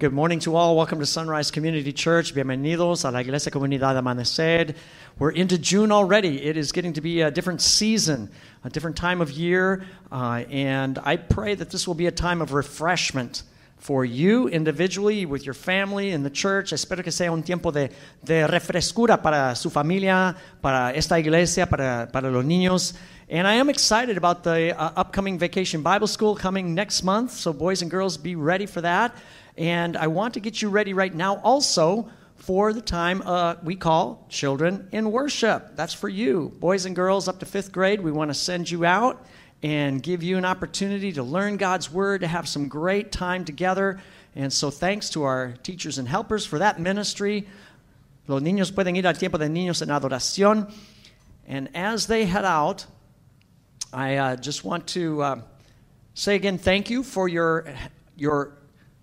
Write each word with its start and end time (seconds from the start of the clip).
Good 0.00 0.12
morning 0.12 0.38
to 0.40 0.54
all. 0.54 0.76
Welcome 0.76 1.00
to 1.00 1.06
Sunrise 1.06 1.50
Community 1.50 1.92
Church. 1.92 2.32
Bienvenidos 2.32 3.04
a 3.04 3.10
la 3.10 3.18
Iglesia 3.18 3.50
Comunidad 3.50 4.00
Amanecer. 4.00 4.76
We're 5.18 5.32
into 5.32 5.58
June 5.58 5.90
already. 5.90 6.40
It 6.40 6.56
is 6.56 6.70
getting 6.70 6.92
to 6.92 7.00
be 7.00 7.22
a 7.22 7.32
different 7.32 7.60
season, 7.60 8.30
a 8.62 8.70
different 8.70 8.96
time 8.96 9.20
of 9.20 9.32
year, 9.32 9.84
uh, 10.12 10.44
and 10.50 11.00
I 11.02 11.16
pray 11.16 11.56
that 11.56 11.70
this 11.70 11.88
will 11.88 11.96
be 11.96 12.06
a 12.06 12.12
time 12.12 12.40
of 12.40 12.52
refreshment 12.52 13.42
for 13.78 14.04
you 14.04 14.48
individually, 14.48 15.24
with 15.24 15.44
your 15.44 15.54
family, 15.54 16.10
in 16.10 16.22
the 16.22 16.30
church. 16.30 16.72
Espero 16.72 17.02
que 17.02 17.12
sea 17.12 17.32
un 17.32 17.42
tiempo 17.42 17.70
de, 17.70 17.90
de 18.24 18.46
refrescura 18.46 19.22
para 19.22 19.54
su 19.54 19.70
familia, 19.70 20.36
para 20.60 20.92
esta 20.94 21.18
iglesia, 21.18 21.66
para, 21.66 22.08
para 22.12 22.30
los 22.30 22.44
niños. 22.44 22.94
And 23.30 23.46
I 23.46 23.54
am 23.54 23.68
excited 23.68 24.16
about 24.16 24.42
the 24.42 24.78
uh, 24.78 24.92
upcoming 24.96 25.38
Vacation 25.38 25.82
Bible 25.82 26.06
School 26.06 26.34
coming 26.34 26.74
next 26.74 27.02
month. 27.02 27.32
So, 27.32 27.52
boys 27.52 27.82
and 27.82 27.90
girls, 27.90 28.16
be 28.16 28.36
ready 28.36 28.66
for 28.66 28.80
that. 28.80 29.14
And 29.56 29.96
I 29.96 30.06
want 30.06 30.34
to 30.34 30.40
get 30.40 30.62
you 30.62 30.70
ready 30.70 30.94
right 30.94 31.14
now 31.14 31.36
also 31.38 32.08
for 32.36 32.72
the 32.72 32.80
time 32.80 33.22
uh, 33.26 33.56
we 33.62 33.76
call 33.76 34.24
Children 34.28 34.88
in 34.92 35.10
Worship. 35.10 35.76
That's 35.76 35.92
for 35.92 36.08
you, 36.08 36.52
boys 36.60 36.86
and 36.86 36.94
girls 36.96 37.28
up 37.28 37.40
to 37.40 37.46
fifth 37.46 37.72
grade. 37.72 38.00
We 38.00 38.12
want 38.12 38.30
to 38.30 38.34
send 38.34 38.70
you 38.70 38.84
out 38.84 39.26
and 39.62 40.02
give 40.02 40.22
you 40.22 40.38
an 40.38 40.44
opportunity 40.44 41.12
to 41.12 41.22
learn 41.22 41.56
God's 41.56 41.90
Word, 41.90 42.20
to 42.20 42.26
have 42.26 42.48
some 42.48 42.68
great 42.68 43.10
time 43.10 43.44
together. 43.44 44.00
And 44.36 44.52
so, 44.52 44.70
thanks 44.70 45.10
to 45.10 45.24
our 45.24 45.54
teachers 45.62 45.98
and 45.98 46.06
helpers 46.06 46.46
for 46.46 46.58
that 46.58 46.78
ministry. 46.78 47.46
Los 48.28 48.42
niños 48.42 48.72
pueden 48.72 48.96
ir 48.96 49.06
al 49.06 49.14
tiempo 49.14 49.38
de 49.38 49.48
niños 49.48 49.82
en 49.82 49.88
adoración. 49.88 50.72
And 51.46 51.70
as 51.74 52.06
they 52.06 52.26
head 52.26 52.44
out, 52.44 52.84
I 53.92 54.16
uh, 54.16 54.36
just 54.36 54.64
want 54.64 54.86
to 54.88 55.22
uh, 55.22 55.40
say 56.14 56.34
again 56.34 56.58
thank 56.58 56.90
you 56.90 57.02
for 57.02 57.26
your, 57.26 57.66
your 58.16 58.52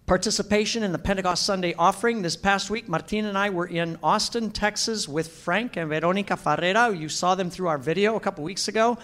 participation 0.06 0.84
in 0.84 0.92
the 0.92 1.00
Pentecost 1.00 1.44
Sunday 1.44 1.74
offering. 1.74 2.22
This 2.22 2.36
past 2.36 2.70
week, 2.70 2.88
Martin 2.88 3.26
and 3.26 3.36
I 3.36 3.50
were 3.50 3.66
in 3.66 3.98
Austin, 4.04 4.52
Texas 4.52 5.08
with 5.08 5.28
Frank 5.28 5.76
and 5.76 5.90
Veronica 5.90 6.36
Farrera. 6.36 6.98
You 6.98 7.10
saw 7.10 7.34
them 7.34 7.50
through 7.50 7.68
our 7.68 7.80
video 7.80 8.16
a 8.16 8.20
couple 8.20 8.44
weeks 8.44 8.68
ago. 8.68 9.00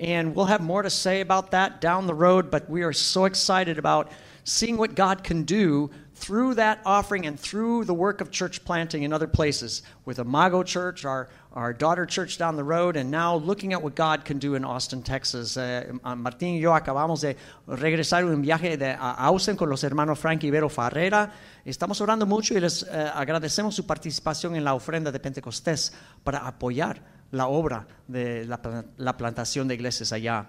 And 0.00 0.34
we'll 0.34 0.46
have 0.46 0.62
more 0.62 0.80
to 0.80 0.88
say 0.88 1.20
about 1.20 1.50
that 1.50 1.82
down 1.82 2.06
the 2.06 2.14
road, 2.14 2.50
but 2.50 2.70
we 2.70 2.82
are 2.82 2.92
so 2.92 3.26
excited 3.26 3.78
about 3.78 4.10
seeing 4.44 4.78
what 4.78 4.94
God 4.94 5.22
can 5.22 5.42
do 5.42 5.90
through 6.14 6.54
that 6.54 6.80
offering 6.86 7.26
and 7.26 7.38
through 7.38 7.84
the 7.84 7.92
work 7.92 8.22
of 8.22 8.30
church 8.30 8.64
planting 8.64 9.02
in 9.02 9.12
other 9.12 9.26
places 9.26 9.82
with 10.06 10.18
Imago 10.18 10.62
Church, 10.62 11.04
our, 11.04 11.28
our 11.52 11.74
daughter 11.74 12.06
church 12.06 12.38
down 12.38 12.56
the 12.56 12.64
road, 12.64 12.96
and 12.96 13.10
now 13.10 13.36
looking 13.36 13.74
at 13.74 13.82
what 13.82 13.94
God 13.94 14.24
can 14.24 14.38
do 14.38 14.54
in 14.54 14.64
Austin, 14.64 15.02
Texas. 15.02 15.58
Uh, 15.58 15.84
Martín 16.16 16.54
y 16.54 16.60
yo 16.60 16.72
acabamos 16.72 17.20
de 17.20 17.36
regresar 17.68 18.24
un 18.24 18.42
viaje 18.42 18.78
de, 18.78 18.96
a 18.98 19.26
Austin 19.26 19.56
con 19.56 19.68
los 19.68 19.84
hermanos 19.84 20.18
Frank 20.18 20.44
y 20.44 20.50
Vero 20.50 20.70
Farrera. 20.70 21.30
Estamos 21.66 22.00
orando 22.00 22.24
mucho 22.24 22.54
y 22.54 22.60
les 22.60 22.82
uh, 22.84 23.10
agradecemos 23.14 23.74
su 23.74 23.86
participación 23.86 24.56
en 24.56 24.64
la 24.64 24.72
ofrenda 24.72 25.12
de 25.12 25.20
Pentecostés 25.20 25.92
para 26.24 26.46
apoyar 26.46 27.19
la 27.32 27.46
obra 27.46 27.86
de 28.08 28.44
la, 28.44 28.58
la 28.98 29.12
plantación 29.12 29.68
de 29.68 29.74
iglesias 29.74 30.12
allá. 30.12 30.46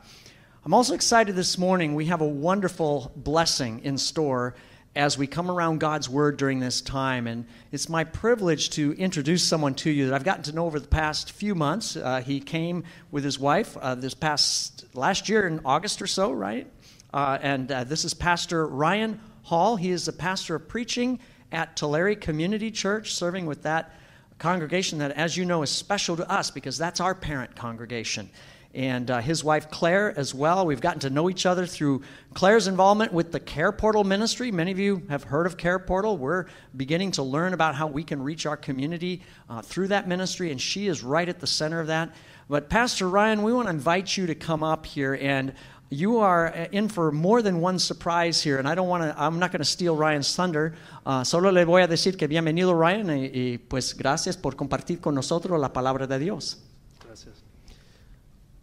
I'm 0.64 0.74
also 0.74 0.94
excited 0.94 1.36
this 1.36 1.58
morning. 1.58 1.96
We 1.96 2.06
have 2.06 2.22
a 2.22 2.28
wonderful 2.28 3.12
blessing 3.16 3.82
in 3.84 3.98
store 3.98 4.54
as 4.96 5.18
we 5.18 5.26
come 5.26 5.50
around 5.50 5.80
God's 5.80 6.10
Word 6.10 6.38
during 6.38 6.60
this 6.60 6.82
time. 6.82 7.26
And 7.26 7.46
it's 7.72 7.88
my 7.88 8.04
privilege 8.04 8.70
to 8.72 8.94
introduce 8.94 9.44
someone 9.44 9.74
to 9.76 9.90
you 9.90 10.08
that 10.08 10.14
I've 10.14 10.24
gotten 10.24 10.44
to 10.44 10.52
know 10.54 10.66
over 10.66 10.80
the 10.80 10.88
past 10.88 11.32
few 11.32 11.56
months. 11.56 11.96
Uh, 11.96 12.22
he 12.22 12.40
came 12.40 12.84
with 13.10 13.24
his 13.24 13.40
wife 13.40 13.78
uh, 13.78 13.96
this 13.96 14.14
past 14.14 14.86
last 14.94 15.30
year 15.30 15.48
in 15.48 15.62
August 15.66 16.02
or 16.02 16.08
so, 16.08 16.32
right? 16.32 16.68
Uh, 17.14 17.38
and 17.42 17.72
uh, 17.72 17.84
this 17.84 18.06
is 18.06 18.14
Pastor 18.14 18.68
Ryan 18.68 19.20
Hall. 19.44 19.78
He 19.78 19.92
is 19.92 20.06
the 20.06 20.14
pastor 20.14 20.56
of 20.56 20.68
preaching 20.68 21.20
at 21.52 21.76
Tulare 21.76 22.16
Community 22.16 22.70
Church, 22.70 23.14
serving 23.14 23.46
with 23.46 23.64
that 23.64 23.96
congregation 24.42 25.00
that, 25.00 25.12
as 25.12 25.38
you 25.38 25.46
know, 25.46 25.62
is 25.62 25.70
special 25.70 26.18
to 26.18 26.30
us 26.30 26.52
because 26.52 26.78
that's 26.78 27.00
our 27.00 27.16
parent 27.16 27.56
congregation 27.56 28.30
and 28.74 29.12
uh, 29.12 29.20
his 29.20 29.44
wife 29.44 29.70
Claire 29.70 30.18
as 30.18 30.34
well. 30.34 30.66
We've 30.66 30.82
gotten 30.82 31.02
to 31.02 31.10
know 31.10 31.30
each 31.30 31.46
other 31.46 31.66
through 31.66 32.04
Claire's 32.34 32.68
involvement 32.68 33.12
with 33.12 33.32
the 33.32 33.40
Care 33.40 33.72
Portal 33.72 34.04
ministry. 34.04 34.52
Many 34.52 34.72
of 34.72 34.80
you 34.80 35.04
have 35.10 35.24
heard 35.24 35.46
of 35.46 35.58
Care 35.58 35.80
Portal. 35.80 36.18
We're 36.18 36.46
beginning 36.76 37.12
to 37.12 37.24
learn 37.24 37.54
about 37.54 37.76
how 37.76 37.88
we 37.88 38.04
can 38.04 38.24
reach 38.24 38.46
our 38.46 38.58
community 38.58 39.22
uh, 39.50 39.62
through 39.62 39.90
that 39.90 40.08
ministry, 40.08 40.52
and 40.52 40.62
she 40.62 40.88
is 40.88 41.04
right 41.04 41.28
at 41.28 41.40
the 41.40 41.48
center 41.48 41.80
of 41.80 41.88
that. 41.88 42.16
But 42.48 42.70
Pastor 42.70 43.10
Ryan, 43.10 43.44
we 43.44 43.54
want 43.54 43.68
to 43.68 43.74
invite 43.74 44.16
you 44.16 44.28
to 44.28 44.36
come 44.36 44.64
up 44.64 44.86
here 44.86 45.18
and 45.20 45.54
you 45.92 46.20
are 46.20 46.48
uh, 46.48 46.68
in 46.72 46.88
for 46.88 47.12
more 47.12 47.42
than 47.42 47.60
one 47.60 47.78
surprise 47.78 48.42
here, 48.42 48.58
and 48.58 48.68
I 48.68 48.74
don't 48.74 48.88
want 48.88 49.04
to. 49.04 49.22
I'm 49.22 49.38
not 49.40 49.52
going 49.52 49.60
to 49.60 49.66
steal 49.66 49.96
Ryan's 49.96 50.34
thunder. 50.34 50.74
Uh, 51.06 51.24
solo 51.24 51.52
le 51.52 51.66
voy 51.66 51.84
a 51.84 51.88
decir 51.88 52.18
que 52.18 52.28
bienvenido 52.28 52.74
Ryan 52.74 53.10
y, 53.10 53.30
y 53.34 53.58
pues 53.58 53.94
gracias 53.94 54.38
por 54.38 54.54
compartir 54.54 55.02
con 55.02 55.14
nosotros 55.14 55.60
la 55.60 55.70
palabra 55.70 56.08
de 56.08 56.18
Dios. 56.18 56.58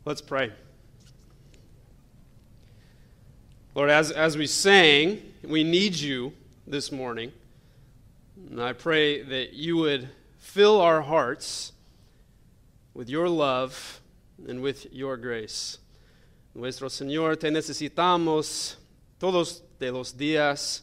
Let's 0.06 0.22
pray. 0.22 0.50
Lord, 3.74 3.90
as, 3.90 4.10
as 4.10 4.38
we 4.38 4.46
sang, 4.46 5.20
we 5.46 5.62
need 5.62 5.94
you 5.94 6.32
this 6.66 6.90
morning. 6.90 7.30
And 8.50 8.62
I 8.62 8.72
pray 8.72 9.22
that 9.22 9.52
you 9.52 9.76
would 9.76 10.08
fill 10.38 10.80
our 10.80 11.02
hearts 11.02 11.72
with 12.94 13.10
your 13.10 13.28
love 13.28 14.00
and 14.48 14.62
with 14.62 14.90
your 14.94 15.18
grace. 15.18 15.76
Nuestro 16.58 16.90
Señor, 16.90 17.36
te 17.36 17.52
necesitamos 17.52 18.76
todos 19.16 19.62
de 19.78 19.92
los 19.92 20.16
días. 20.16 20.82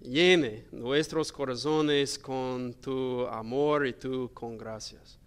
Llene 0.00 0.64
nuestros 0.72 1.30
corazones 1.30 2.18
con 2.18 2.72
tu 2.80 3.26
amor 3.26 3.86
y 3.86 3.92
tu 3.92 4.30
con 4.32 4.56
gracias, 4.56 5.18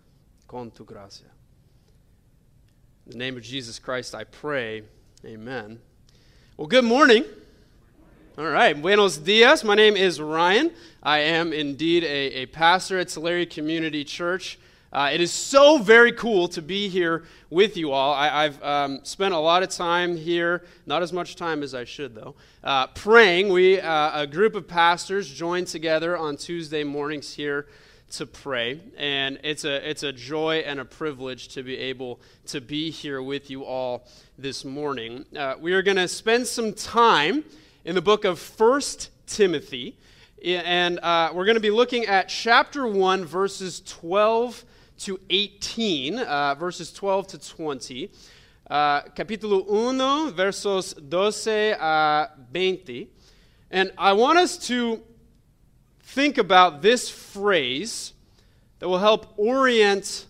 con 0.47 0.71
tu 0.71 0.83
gracia. 0.83 1.27
In 3.05 3.11
the 3.11 3.17
name 3.19 3.37
of 3.37 3.43
Jesus 3.43 3.77
Christ, 3.77 4.15
I 4.15 4.23
pray. 4.23 4.81
Amen. 5.23 5.79
Well, 6.57 6.67
good 6.67 6.85
morning. 6.85 7.23
All 8.39 8.49
right, 8.49 8.75
buenos 8.75 9.19
dias. 9.19 9.63
My 9.63 9.75
name 9.75 9.95
is 9.95 10.19
Ryan. 10.19 10.71
I 11.03 11.19
am 11.19 11.53
indeed 11.53 12.03
a, 12.05 12.41
a 12.41 12.45
pastor 12.47 12.97
at 12.97 13.09
Tulare 13.09 13.45
Community 13.45 14.03
Church. 14.03 14.57
Uh, 14.93 15.09
it 15.11 15.19
is 15.19 15.31
so 15.31 15.79
very 15.79 16.11
cool 16.11 16.47
to 16.47 16.61
be 16.61 16.87
here 16.87 17.23
with 17.49 17.75
you 17.75 17.91
all. 17.91 18.13
I, 18.13 18.43
have 18.43 18.63
um, 18.63 18.99
spent 19.01 19.33
a 19.33 19.39
lot 19.39 19.63
of 19.63 19.69
time 19.69 20.15
here, 20.15 20.63
not 20.85 21.01
as 21.01 21.11
much 21.11 21.35
time 21.35 21.63
as 21.63 21.73
I 21.73 21.83
should, 21.83 22.13
though, 22.13 22.35
uh, 22.63 22.85
praying. 22.87 23.49
We, 23.49 23.81
uh, 23.81 24.21
a 24.21 24.27
group 24.27 24.53
of 24.53 24.67
pastors, 24.67 25.27
joined 25.27 25.65
together 25.65 26.15
on 26.15 26.37
Tuesday 26.37 26.83
mornings 26.83 27.33
here 27.33 27.65
to 28.11 28.27
pray. 28.27 28.81
And 28.95 29.39
it's 29.43 29.65
a, 29.65 29.89
it's 29.89 30.03
a 30.03 30.13
joy 30.13 30.57
and 30.57 30.79
a 30.79 30.85
privilege 30.85 31.47
to 31.49 31.63
be 31.63 31.75
able 31.75 32.21
to 32.47 32.61
be 32.61 32.91
here 32.91 33.23
with 33.23 33.49
you 33.49 33.65
all 33.65 34.05
this 34.37 34.63
morning. 34.63 35.25
Uh, 35.35 35.55
we 35.59 35.73
are 35.73 35.81
going 35.81 35.97
to 35.97 36.07
spend 36.07 36.45
some 36.45 36.71
time 36.71 37.43
in 37.83 37.95
the 37.95 38.01
book 38.01 38.25
of 38.25 38.37
First 38.37 39.09
Timothy. 39.25 39.97
And 40.43 40.99
uh, 40.99 41.31
we're 41.33 41.45
going 41.45 41.55
to 41.55 41.61
be 41.61 41.71
looking 41.71 42.05
at 42.05 42.29
chapter 42.29 42.85
1, 42.85 43.25
verses 43.25 43.81
12 43.87 44.65
to 44.99 45.19
18, 45.29 46.19
uh, 46.19 46.55
verses 46.55 46.91
12 46.93 47.27
to 47.27 47.37
20. 47.37 48.11
Uh, 48.69 49.01
capítulo 49.15 49.67
1, 49.67 50.33
versos 50.33 50.95
12 51.09 51.77
a 51.79 52.29
20. 52.51 53.09
And 53.71 53.91
I 53.97 54.13
want 54.13 54.39
us 54.39 54.57
to 54.67 55.01
think 56.01 56.37
about 56.37 56.81
this 56.81 57.09
phrase 57.09 58.13
that 58.79 58.87
will 58.87 58.99
help 58.99 59.33
orient 59.37 60.27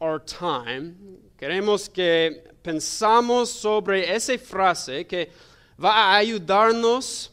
our 0.00 0.18
time. 0.18 1.18
Queremos 1.38 1.92
que 1.92 2.42
pensamos 2.62 3.48
sobre 3.48 4.06
esa 4.08 4.38
frase 4.38 5.06
que 5.08 5.28
va 5.78 5.90
a 5.90 6.22
ayudarnos 6.22 7.28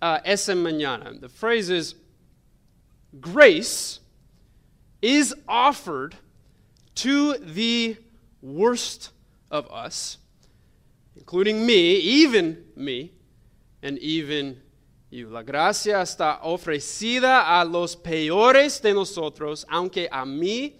uh, 0.00 0.18
esa 0.24 0.54
mañana. 0.54 1.20
The 1.20 1.28
phrase 1.28 1.70
is 1.70 1.94
grace 3.20 4.00
is 5.02 5.34
offered 5.48 6.14
to 6.94 7.34
the 7.34 7.96
worst 8.40 9.10
of 9.50 9.70
us, 9.70 10.18
including 11.16 11.66
me, 11.66 11.96
even 11.96 12.64
me, 12.76 13.12
and 13.82 13.98
even 13.98 14.60
you. 15.10 15.28
la 15.28 15.42
gracia 15.42 15.96
está 15.96 16.40
ofrecida 16.42 17.60
a 17.60 17.64
los 17.64 17.96
peores 17.96 18.80
de 18.80 18.94
nosotros, 18.94 19.66
aunque 19.68 20.08
a 20.10 20.24
mí 20.24 20.74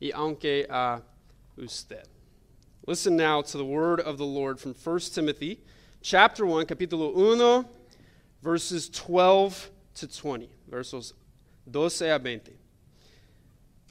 y 0.00 0.10
aunque 0.14 0.66
a 0.68 1.02
usted. 1.56 2.08
Listen 2.86 3.16
now 3.16 3.42
to 3.42 3.58
the 3.58 3.64
word 3.64 4.00
of 4.00 4.18
the 4.18 4.24
Lord 4.24 4.58
from 4.58 4.74
1 4.74 5.00
Timothy 5.14 5.60
chapter 6.02 6.44
1, 6.44 6.66
capítulo 6.66 7.14
1, 7.14 7.64
verses 8.42 8.88
12 8.88 9.70
to 9.94 10.08
20. 10.08 10.50
Versos 10.68 11.12
12 11.70 12.02
a 12.02 12.18
20. 12.18 12.52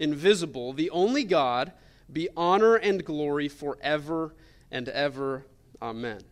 invisible, 0.00 0.72
the 0.72 0.90
only 0.90 1.22
God, 1.22 1.72
be 2.12 2.28
honor 2.36 2.74
and 2.74 3.04
glory 3.04 3.46
forever 3.46 4.34
and 4.72 4.88
ever. 4.88 5.46
Amen. 5.80 6.22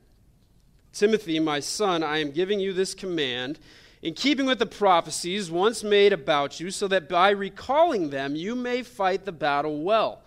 Timothy, 0.93 1.39
my 1.39 1.61
son, 1.61 2.03
I 2.03 2.19
am 2.19 2.33
giving 2.33 2.59
you 2.59 2.73
this 2.73 2.95
command 2.95 3.61
in 4.03 4.15
keeping 4.15 4.47
with 4.47 4.59
the 4.59 4.67
prophecies 4.67 5.51
once 5.51 5.85
made 5.85 6.13
about 6.13 6.61
you, 6.61 6.71
so 6.71 6.89
that 6.89 7.09
by 7.09 7.31
recalling 7.31 8.11
them 8.11 8.37
you 8.37 8.55
may 8.55 8.83
fight 8.83 9.25
the 9.25 9.33
battle 9.33 9.83
well, 9.83 10.23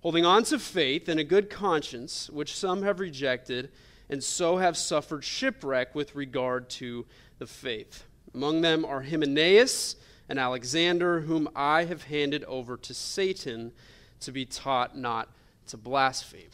holding 0.00 0.24
on 0.24 0.42
to 0.44 0.58
faith 0.58 1.08
and 1.08 1.20
a 1.20 1.24
good 1.24 1.48
conscience, 1.48 2.28
which 2.30 2.56
some 2.56 2.82
have 2.82 3.00
rejected, 3.00 3.70
and 4.10 4.22
so 4.22 4.56
have 4.56 4.76
suffered 4.76 5.24
shipwreck 5.24 5.94
with 5.94 6.14
regard 6.14 6.68
to 6.68 7.06
the 7.38 7.46
faith. 7.46 8.04
Among 8.34 8.60
them 8.60 8.84
are 8.84 9.02
Hymenaeus 9.02 9.96
and 10.28 10.38
Alexander, 10.38 11.20
whom 11.20 11.48
I 11.54 11.84
have 11.84 12.04
handed 12.04 12.44
over 12.44 12.76
to 12.76 12.94
Satan 12.94 13.72
to 14.20 14.32
be 14.32 14.44
taught 14.44 14.96
not 14.96 15.28
to 15.68 15.76
blaspheme. 15.76 16.50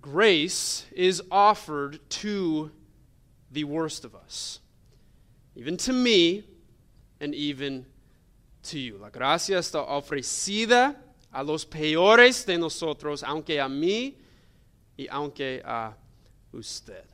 Grace 0.00 0.84
is 0.92 1.22
offered 1.30 1.98
to 2.10 2.70
the 3.50 3.64
worst 3.64 4.04
of 4.04 4.14
us, 4.14 4.60
even 5.56 5.76
to 5.78 5.92
me 5.92 6.44
and 7.20 7.34
even 7.34 7.86
to 8.64 8.78
you. 8.78 8.98
La 8.98 9.08
gracia 9.08 9.58
está 9.58 9.86
ofrecida 9.88 10.96
a 11.32 11.42
los 11.42 11.64
peores 11.64 12.44
de 12.44 12.58
nosotros, 12.58 13.22
aunque 13.22 13.58
a 13.58 13.68
mí 13.68 14.14
y 14.98 15.06
aunque 15.10 15.62
a 15.64 15.94
usted. 16.52 17.13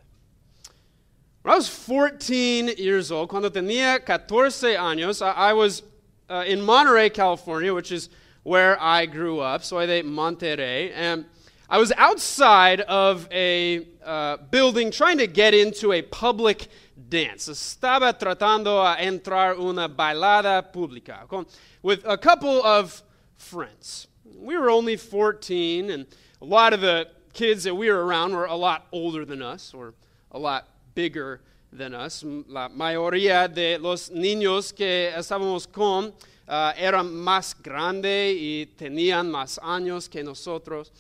When 1.43 1.55
I 1.55 1.57
was 1.57 1.71
14 1.71 2.69
years 2.77 3.11
old, 3.11 3.31
cuando 3.31 3.49
tenía 3.49 4.05
14 4.05 4.77
años, 4.77 5.23
I, 5.23 5.55
was 5.55 5.83
uh, 6.29 6.45
in 6.47 6.61
Monterey, 6.61 7.09
California, 7.09 7.73
which 7.73 7.91
is 7.93 8.11
where 8.43 8.79
I 8.79 9.07
grew 9.07 9.41
up. 9.41 9.65
Soy 9.65 9.87
de 9.87 10.03
Monterrey. 10.03 10.93
And 10.95 11.25
I 11.71 11.79
was 11.79 11.93
outside 11.97 12.83
of 12.83 13.27
a 13.33 13.87
uh, 14.05 14.37
building 14.51 14.91
trying 14.91 15.17
to 15.17 15.27
get 15.27 15.55
into 15.55 15.93
a 15.93 16.03
public 16.03 16.69
dance. 17.09 17.49
Estaba 17.49 18.13
tratando 18.19 18.85
a 18.85 18.99
entrar 18.99 19.59
una 19.59 19.89
bailada 19.89 20.71
pública 20.71 21.27
con, 21.27 21.47
with 21.83 22.05
a 22.05 22.19
couple 22.19 22.63
of 22.63 23.03
friends. 23.37 24.09
We 24.37 24.59
were 24.59 24.69
only 24.69 24.97
14, 24.97 25.89
and 25.89 26.07
a 26.43 26.45
lot 26.45 26.75
of 26.75 26.83
the 26.83 27.09
kids 27.33 27.65
that 27.65 27.75
we 27.75 27.91
were 27.91 28.05
around 28.05 28.33
were 28.33 28.45
a 28.45 28.57
lot 28.57 28.87
older 28.93 29.25
than 29.25 29.41
us 29.41 29.73
or 29.73 29.95
a 30.33 30.39
lot 30.39 30.69
bigger 31.01 31.41
than 31.73 31.95
us. 31.95 32.23
La 32.49 32.69
mayoría 32.69 33.49
de 33.49 33.79
los 33.79 34.11
niños 34.11 34.75
que 34.75 35.11
estábamos 35.17 35.67
con 35.67 36.13
uh, 36.47 36.73
eran 36.77 37.11
más 37.15 37.55
grandes 37.63 38.37
y 38.37 38.67
tenían 38.77 39.31
más 39.31 39.59
años 39.63 40.11
que 40.11 40.23
nosotros. 40.23 40.91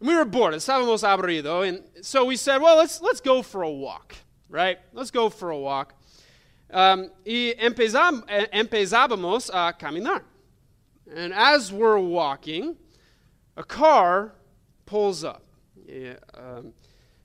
we 0.00 0.14
were 0.14 0.24
bored. 0.24 0.54
Estábamos 0.54 1.02
aburrido. 1.02 1.68
And 1.68 1.82
so 2.02 2.24
we 2.24 2.36
said, 2.36 2.62
well, 2.62 2.76
let's, 2.76 3.00
let's 3.00 3.20
go 3.20 3.42
for 3.42 3.62
a 3.62 3.70
walk, 3.70 4.14
right? 4.48 4.78
Let's 4.92 5.10
go 5.10 5.28
for 5.28 5.50
a 5.50 5.58
walk. 5.58 5.94
Um, 6.72 7.10
y 7.26 7.54
empezam, 7.60 8.24
empezábamos 8.52 9.50
a 9.52 9.74
caminar. 9.76 10.22
And 11.14 11.34
as 11.34 11.72
we're 11.72 11.98
walking, 11.98 12.76
a 13.56 13.64
car 13.64 14.32
pulls 14.86 15.24
up. 15.24 15.42
Y, 15.76 16.14
um, 16.34 16.72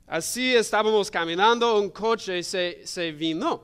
así 0.08 0.54
estábamos 0.54 1.10
caminando, 1.10 1.80
un 1.80 1.90
coche 1.90 2.42
se, 2.42 2.84
se 2.84 3.10
vino. 3.12 3.62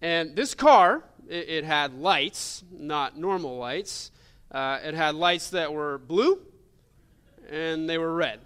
And 0.00 0.34
this 0.34 0.54
car, 0.54 1.04
it, 1.28 1.48
it 1.48 1.64
had 1.64 1.94
lights, 1.94 2.64
not 2.70 3.16
normal 3.16 3.58
lights. 3.58 4.10
Uh, 4.50 4.78
it 4.84 4.94
had 4.94 5.14
lights 5.14 5.50
that 5.50 5.72
were 5.72 5.98
blue 5.98 6.40
and 7.50 7.88
they 7.88 7.98
were 7.98 8.14
red. 8.14 8.40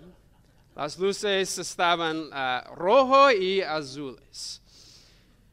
Las 0.76 0.98
luces 0.98 1.58
estaban 1.58 2.32
uh, 2.32 2.62
rojo 2.76 3.28
y 3.28 3.62
azules. 3.64 4.58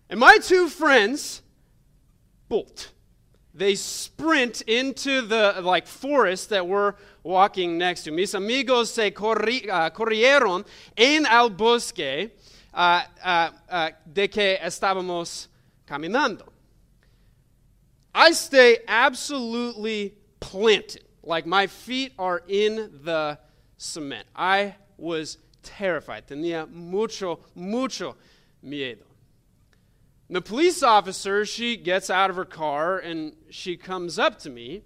And 0.09 0.19
my 0.19 0.37
two 0.37 0.67
friends 0.67 1.41
bolt. 2.49 2.91
They 3.53 3.75
sprint 3.75 4.61
into 4.61 5.21
the 5.21 5.61
like 5.61 5.85
forest 5.85 6.49
that 6.49 6.67
we're 6.67 6.95
walking 7.21 7.77
next 7.77 8.03
to. 8.03 8.11
Mis 8.11 8.33
amigos 8.33 8.91
se 8.91 9.11
corri, 9.11 9.69
uh, 9.69 9.91
corrieron 9.91 10.65
en 10.97 11.25
el 11.27 11.49
bosque 11.49 12.31
uh, 12.73 13.01
uh, 13.23 13.49
uh 13.69 13.89
de 14.11 14.27
que 14.27 14.57
estábamos 14.57 15.47
caminando. 15.87 16.47
I 18.15 18.31
stay 18.31 18.79
absolutely 18.87 20.15
planted 20.39 21.03
like 21.23 21.45
my 21.45 21.67
feet 21.67 22.13
are 22.19 22.43
in 22.47 22.89
the 23.03 23.39
cement. 23.77 24.27
I 24.35 24.75
was 24.97 25.37
terrified. 25.63 26.27
Tenía 26.27 26.69
mucho, 26.69 27.39
mucho 27.55 28.15
miedo. 28.63 29.05
The 30.33 30.41
police 30.41 30.81
officer, 30.81 31.45
she 31.45 31.77
gets 31.77 32.09
out 32.09 32.31
of 32.31 32.37
her 32.37 32.43
car 32.43 32.97
and 32.97 33.35
she 33.51 33.77
comes 33.77 34.17
up 34.17 34.39
to 34.39 34.49
me 34.49 34.81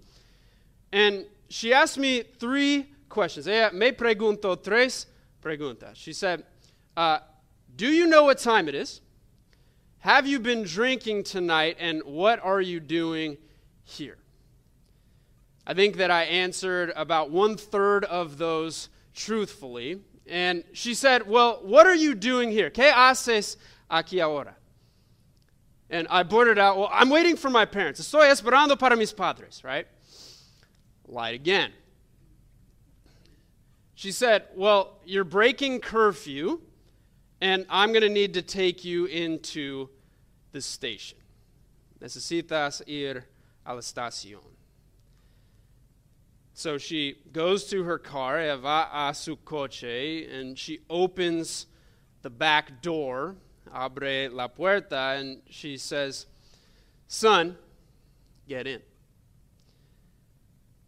and 0.92 1.24
she 1.48 1.72
asked 1.72 1.96
me 1.96 2.22
three 2.22 2.90
questions. 3.08 3.48
Ella 3.48 3.72
me 3.72 3.92
preguntó 3.92 4.62
tres 4.62 5.06
preguntas. 5.42 5.94
She 5.94 6.12
said, 6.12 6.44
uh, 6.98 7.20
Do 7.74 7.86
you 7.86 8.06
know 8.06 8.24
what 8.24 8.36
time 8.36 8.68
it 8.68 8.74
is? 8.74 9.00
Have 10.00 10.26
you 10.26 10.38
been 10.38 10.64
drinking 10.64 11.24
tonight? 11.24 11.78
And 11.80 12.02
what 12.02 12.44
are 12.44 12.60
you 12.60 12.78
doing 12.78 13.38
here? 13.84 14.18
I 15.66 15.72
think 15.72 15.96
that 15.96 16.10
I 16.10 16.24
answered 16.24 16.92
about 16.94 17.30
one 17.30 17.56
third 17.56 18.04
of 18.04 18.36
those 18.36 18.90
truthfully. 19.14 20.02
And 20.26 20.62
she 20.74 20.92
said, 20.92 21.26
Well, 21.26 21.60
what 21.62 21.86
are 21.86 21.96
you 21.96 22.14
doing 22.14 22.50
here? 22.50 22.68
¿Qué 22.68 22.92
haces 22.92 23.56
aquí 23.90 24.20
ahora? 24.22 24.57
And 25.90 26.06
I 26.10 26.22
blurted 26.22 26.58
out, 26.58 26.76
Well, 26.76 26.90
I'm 26.92 27.10
waiting 27.10 27.36
for 27.36 27.50
my 27.50 27.64
parents. 27.64 28.00
Estoy 28.00 28.30
esperando 28.30 28.78
para 28.78 28.96
mis 28.96 29.12
padres, 29.12 29.62
right? 29.64 29.86
Lied 31.06 31.34
again. 31.34 31.72
She 33.94 34.12
said, 34.12 34.44
Well, 34.54 35.00
you're 35.04 35.24
breaking 35.24 35.80
curfew, 35.80 36.60
and 37.40 37.66
I'm 37.68 37.90
going 37.90 38.02
to 38.02 38.08
need 38.08 38.34
to 38.34 38.42
take 38.42 38.84
you 38.84 39.06
into 39.06 39.88
the 40.52 40.60
station. 40.60 41.18
Necesitas 42.00 42.82
ir 42.86 43.24
a 43.66 43.74
la 43.74 43.80
estación. 43.80 44.42
So 46.54 46.76
she 46.76 47.18
goes 47.32 47.66
to 47.66 47.84
her 47.84 47.98
car, 47.98 48.56
va 48.56 48.88
a 48.92 49.14
su 49.14 49.36
coche, 49.36 50.26
and 50.26 50.58
she 50.58 50.80
opens 50.90 51.66
the 52.22 52.30
back 52.30 52.82
door, 52.82 53.36
abre 53.70 54.30
la 54.32 54.48
puerta, 54.48 55.16
and 55.18 55.40
she 55.48 55.76
says, 55.76 56.26
Son, 57.06 57.56
get 58.48 58.66
in. 58.66 58.80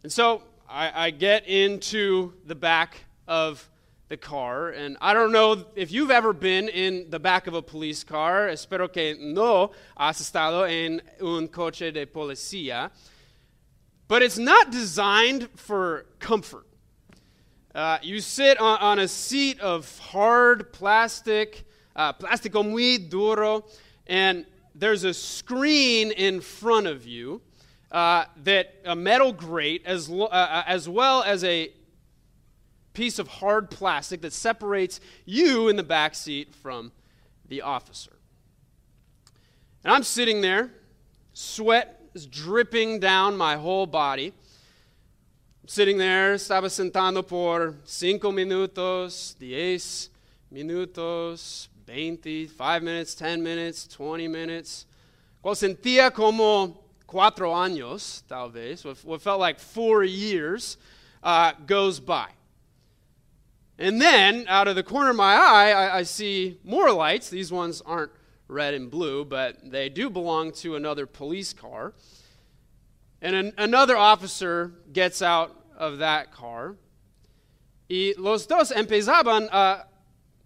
And 0.02 0.12
so 0.12 0.42
I, 0.68 1.06
I 1.06 1.10
get 1.10 1.46
into 1.46 2.34
the 2.46 2.54
back 2.54 3.04
of 3.26 3.68
the 4.08 4.16
car, 4.16 4.70
and 4.70 4.96
I 5.00 5.14
don't 5.14 5.30
know 5.30 5.64
if 5.76 5.92
you've 5.92 6.10
ever 6.10 6.32
been 6.32 6.68
in 6.68 7.10
the 7.10 7.20
back 7.20 7.46
of 7.46 7.54
a 7.54 7.62
police 7.62 8.02
car. 8.02 8.48
Espero 8.48 8.92
que 8.92 9.16
no 9.18 9.70
has 9.96 10.20
estado 10.20 10.68
en 10.68 11.00
un 11.20 11.48
coche 11.48 11.92
de 11.92 12.06
policía. 12.06 12.90
But 14.08 14.22
it's 14.22 14.38
not 14.38 14.72
designed 14.72 15.48
for 15.54 16.06
comfort. 16.18 16.66
Uh, 17.72 17.98
you 18.02 18.20
sit 18.20 18.58
on, 18.58 18.78
on, 18.80 18.98
a 18.98 19.06
seat 19.06 19.60
of 19.60 19.96
hard 20.00 20.72
plastic, 20.72 21.64
uh, 21.96 22.12
plástico 22.12 22.64
muy 22.64 22.98
duro, 22.98 23.64
and 24.06 24.46
there's 24.74 25.04
a 25.04 25.12
screen 25.12 26.10
in 26.12 26.40
front 26.40 26.86
of 26.86 27.06
you 27.06 27.40
uh, 27.92 28.24
that 28.44 28.74
a 28.84 28.94
metal 28.94 29.32
grate, 29.32 29.82
as, 29.84 30.08
lo- 30.08 30.26
uh, 30.26 30.28
uh, 30.50 30.62
as 30.66 30.88
well 30.88 31.22
as 31.22 31.42
a 31.44 31.70
piece 32.92 33.18
of 33.18 33.28
hard 33.28 33.70
plastic 33.70 34.20
that 34.20 34.32
separates 34.32 35.00
you 35.24 35.68
in 35.68 35.76
the 35.76 35.82
back 35.82 36.14
seat 36.14 36.54
from 36.54 36.92
the 37.48 37.62
officer. 37.62 38.12
And 39.84 39.92
I'm 39.92 40.02
sitting 40.02 40.40
there, 40.40 40.70
sweat 41.32 42.00
is 42.14 42.26
dripping 42.26 43.00
down 43.00 43.36
my 43.36 43.56
whole 43.56 43.86
body. 43.86 44.32
I'm 45.62 45.68
sitting 45.68 45.98
there, 45.98 46.34
estaba 46.34 46.68
sentando 46.68 47.26
por 47.26 47.76
cinco 47.84 48.30
minutos, 48.30 49.34
diez 49.38 50.08
minutos, 50.52 51.68
veinte, 51.90 52.48
five 52.50 52.82
minutes, 52.84 53.14
ten 53.14 53.42
minutes, 53.42 53.86
twenty 53.88 54.28
minutes. 54.28 54.86
Cual 55.42 55.56
sentía 55.56 56.14
como 56.14 56.84
cuatro 57.06 57.52
años, 57.52 58.22
tal 58.28 58.48
vez, 58.48 58.84
what 58.84 59.20
felt 59.20 59.40
like 59.40 59.58
four 59.58 60.04
years, 60.04 60.76
uh, 61.24 61.52
goes 61.66 61.98
by. 61.98 62.28
And 63.76 64.00
then, 64.00 64.44
out 64.46 64.68
of 64.68 64.76
the 64.76 64.82
corner 64.82 65.10
of 65.10 65.16
my 65.16 65.34
eye, 65.34 65.70
I, 65.72 65.98
I, 65.98 66.02
see 66.02 66.58
more 66.62 66.92
lights. 66.92 67.30
These 67.30 67.50
ones 67.50 67.82
aren't 67.84 68.12
red 68.46 68.74
and 68.74 68.90
blue, 68.90 69.24
but 69.24 69.58
they 69.70 69.88
do 69.88 70.10
belong 70.10 70.52
to 70.52 70.76
another 70.76 71.06
police 71.06 71.52
car. 71.52 71.94
And 73.22 73.34
an, 73.34 73.52
another 73.56 73.96
officer 73.96 74.72
gets 74.92 75.22
out 75.22 75.56
of 75.76 75.98
that 75.98 76.30
car. 76.30 76.76
Y 77.88 78.12
los 78.18 78.46
dos 78.46 78.70
empezaban 78.70 79.48
a 79.50 79.86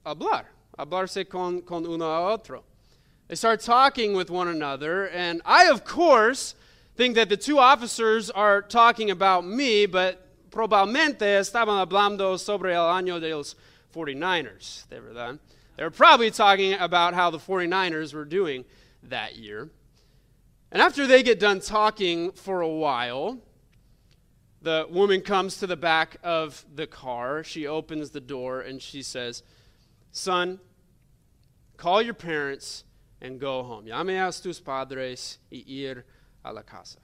hablar, 0.06 0.44
hablarse 0.78 1.28
con, 1.28 1.62
con 1.62 1.86
uno 1.86 2.04
a 2.04 2.32
otro. 2.32 2.64
They 3.28 3.34
start 3.34 3.60
talking 3.60 4.14
with 4.14 4.30
one 4.30 4.48
another, 4.48 5.08
and 5.08 5.40
I, 5.44 5.70
of 5.70 5.84
course, 5.84 6.54
think 6.96 7.14
that 7.14 7.28
the 7.28 7.36
two 7.36 7.58
officers 7.58 8.30
are 8.30 8.60
talking 8.60 9.10
about 9.10 9.46
me, 9.46 9.86
but 9.86 10.20
probablemente 10.50 11.22
estaban 11.22 11.84
hablando 11.84 12.38
sobre 12.38 12.72
el 12.72 12.84
año 12.84 13.20
de 13.20 13.34
los 13.34 13.56
49ers, 13.94 14.88
de 14.88 15.00
verdad. 15.00 15.38
They 15.76 15.82
were 15.82 15.90
probably 15.90 16.30
talking 16.30 16.74
about 16.74 17.14
how 17.14 17.30
the 17.30 17.38
49ers 17.38 18.14
were 18.14 18.24
doing 18.24 18.64
that 19.02 19.36
year. 19.36 19.70
And 20.70 20.82
after 20.82 21.06
they 21.06 21.22
get 21.22 21.40
done 21.40 21.60
talking 21.60 22.32
for 22.32 22.60
a 22.60 22.68
while, 22.68 23.38
the 24.62 24.86
woman 24.90 25.20
comes 25.20 25.58
to 25.58 25.66
the 25.66 25.76
back 25.76 26.16
of 26.22 26.64
the 26.74 26.86
car. 26.86 27.44
She 27.44 27.66
opens 27.66 28.10
the 28.10 28.20
door 28.20 28.60
and 28.60 28.80
she 28.80 29.02
says, 29.02 29.42
Son, 30.14 30.60
call 31.76 32.00
your 32.00 32.14
parents 32.14 32.84
and 33.20 33.40
go 33.40 33.64
home. 33.64 33.84
Llame 33.84 34.16
a 34.16 34.30
tus 34.30 34.60
padres 34.60 35.38
y 35.50 35.64
ir 35.66 36.04
a 36.44 36.52
la 36.52 36.62
casa. 36.62 37.00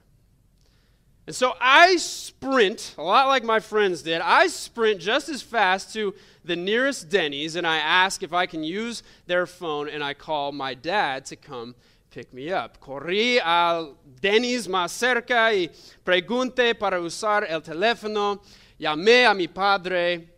And 1.26 1.35
so 1.35 1.55
I 1.61 1.97
sprint, 1.97 2.95
a 2.97 3.02
lot 3.02 3.26
like 3.26 3.43
my 3.43 3.59
friends 3.59 4.02
did, 4.02 4.21
I 4.21 4.47
sprint 4.47 5.00
just 5.00 5.29
as 5.29 5.43
fast 5.43 5.93
to 5.95 6.14
the 6.45 6.55
nearest 6.55 7.11
Denny's 7.11 7.57
and 7.57 7.67
I 7.67 7.79
ask 7.79 8.23
if 8.23 8.33
I 8.33 8.47
can 8.47 8.62
use 8.62 9.02
their 9.26 9.45
phone 9.45 9.88
and 9.88 10.05
I 10.05 10.14
call 10.14 10.52
my 10.52 10.75
dad 10.75 11.25
to 11.26 11.37
come 11.37 11.75
pick 12.11 12.33
me 12.33 12.52
up. 12.52 12.79
Corrí 12.81 13.40
al 13.40 13.97
Denny's 14.21 14.69
más 14.69 14.93
cerca 14.93 15.52
y 15.52 15.69
pregunté 16.05 16.79
para 16.79 17.00
usar 17.00 17.45
el 17.49 17.61
teléfono. 17.61 18.40
Llamé 18.79 19.29
a 19.29 19.35
mi 19.35 19.49
padre 19.49 20.29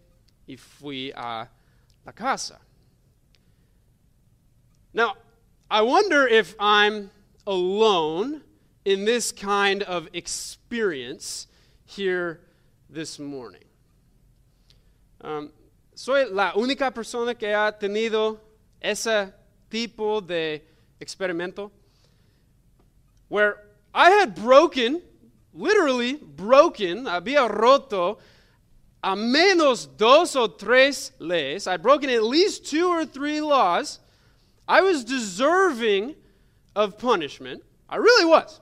y 0.49 0.57
fui 0.57 1.13
a 1.15 1.47
la 2.07 2.13
casa. 2.13 2.62
Now, 4.95 5.15
I 5.71 5.83
wonder 5.83 6.27
if 6.27 6.55
I'm 6.61 7.11
alone 7.47 8.43
in 8.85 9.05
this 9.05 9.33
kind 9.33 9.83
of 9.83 10.09
experience 10.13 11.47
here 11.87 12.41
this 12.91 13.19
morning. 13.19 13.65
Um, 15.23 15.51
soy 15.95 16.27
la 16.27 16.53
única 16.53 16.93
persona 16.93 17.35
que 17.35 17.49
ha 17.49 17.73
tenido 17.73 18.39
ese 18.83 19.33
tipo 19.71 20.21
de 20.21 20.61
experimento 21.01 21.71
where 23.29 23.63
I 23.95 24.11
had 24.11 24.35
broken, 24.35 25.01
literally 25.55 26.15
broken, 26.15 27.05
había 27.07 27.49
roto 27.49 28.19
a 29.03 29.17
menos 29.17 29.87
dos 29.97 30.37
o 30.37 30.49
tres 30.49 31.13
leyes. 31.19 31.67
I'd 31.67 31.83
broken 31.83 32.11
at 32.11 32.23
least 32.25 32.67
two 32.67 32.89
or 32.89 33.07
three 33.07 33.41
laws 33.41 34.01
I 34.67 34.81
was 34.81 35.05
deserving 35.05 36.15
of 36.75 36.99
punishment. 36.99 37.63
I 37.89 37.97
really 37.97 38.25
was. 38.25 38.61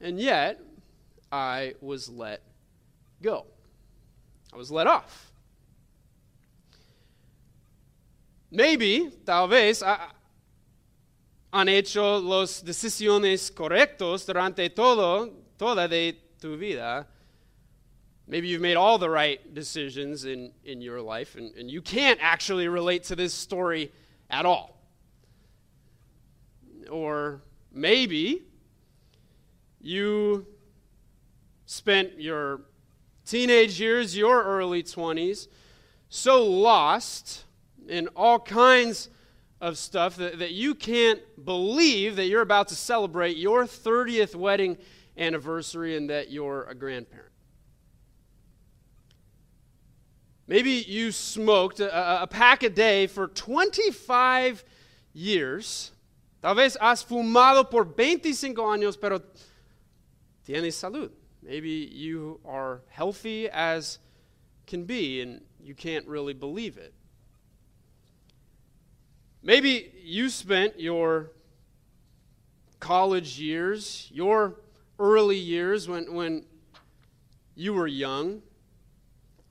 And 0.00 0.18
yet, 0.20 0.60
I 1.32 1.74
was 1.80 2.08
let 2.08 2.42
go. 3.22 3.46
I 4.52 4.56
was 4.56 4.70
let 4.70 4.86
off. 4.86 5.32
Maybe, 8.50 9.10
tal 9.24 9.48
vez, 9.48 9.82
han 11.52 11.68
hecho 11.68 12.20
las 12.20 12.62
decisiones 12.62 13.50
correctos 13.50 14.26
durante 14.26 14.68
todo, 14.70 15.30
toda 15.58 15.88
de 15.88 16.12
tu 16.40 16.56
vida. 16.56 17.06
Maybe 18.26 18.48
you've 18.48 18.62
made 18.62 18.76
all 18.76 18.98
the 18.98 19.10
right 19.10 19.54
decisions 19.54 20.24
in, 20.24 20.52
in 20.64 20.80
your 20.80 21.00
life, 21.02 21.36
and, 21.36 21.54
and 21.56 21.70
you 21.70 21.82
can't 21.82 22.18
actually 22.22 22.68
relate 22.68 23.04
to 23.04 23.16
this 23.16 23.34
story 23.34 23.92
at 24.30 24.46
all. 24.46 24.80
Or 26.90 27.42
maybe 27.72 28.42
you 29.80 30.46
spent 31.66 32.18
your 32.18 32.62
teenage 33.26 33.78
years, 33.78 34.16
your 34.16 34.42
early 34.42 34.82
20s, 34.82 35.48
so 36.08 36.44
lost 36.44 37.44
in 37.88 38.08
all 38.08 38.38
kinds 38.38 39.10
of 39.60 39.76
stuff 39.76 40.16
that, 40.16 40.38
that 40.38 40.52
you 40.52 40.74
can't 40.74 41.20
believe 41.44 42.16
that 42.16 42.26
you're 42.26 42.42
about 42.42 42.68
to 42.68 42.74
celebrate 42.74 43.36
your 43.36 43.64
30th 43.64 44.34
wedding 44.34 44.78
anniversary 45.16 45.96
and 45.96 46.08
that 46.08 46.30
you're 46.30 46.64
a 46.64 46.74
grandparent. 46.74 47.33
Maybe 50.46 50.70
you 50.70 51.10
smoked 51.10 51.80
a, 51.80 52.22
a 52.22 52.26
pack 52.26 52.62
a 52.62 52.70
day 52.70 53.06
for 53.06 53.28
25 53.28 54.64
years. 55.14 55.92
Tal 56.42 56.54
vez 56.54 56.76
has 56.80 57.02
fumado 57.02 57.70
por 57.70 57.84
25 57.84 58.54
años, 58.56 59.00
pero 59.00 59.20
tienes 60.46 60.74
salud. 60.74 61.10
Maybe 61.42 61.70
you 61.70 62.40
are 62.44 62.82
healthy 62.88 63.48
as 63.48 63.98
can 64.66 64.84
be 64.84 65.20
and 65.20 65.40
you 65.62 65.74
can't 65.74 66.06
really 66.06 66.34
believe 66.34 66.76
it. 66.76 66.92
Maybe 69.42 69.92
you 70.02 70.28
spent 70.30 70.80
your 70.80 71.32
college 72.80 73.38
years, 73.38 74.10
your 74.12 74.56
early 74.98 75.36
years 75.36 75.88
when, 75.88 76.12
when 76.14 76.44
you 77.54 77.74
were 77.74 77.86
young, 77.86 78.42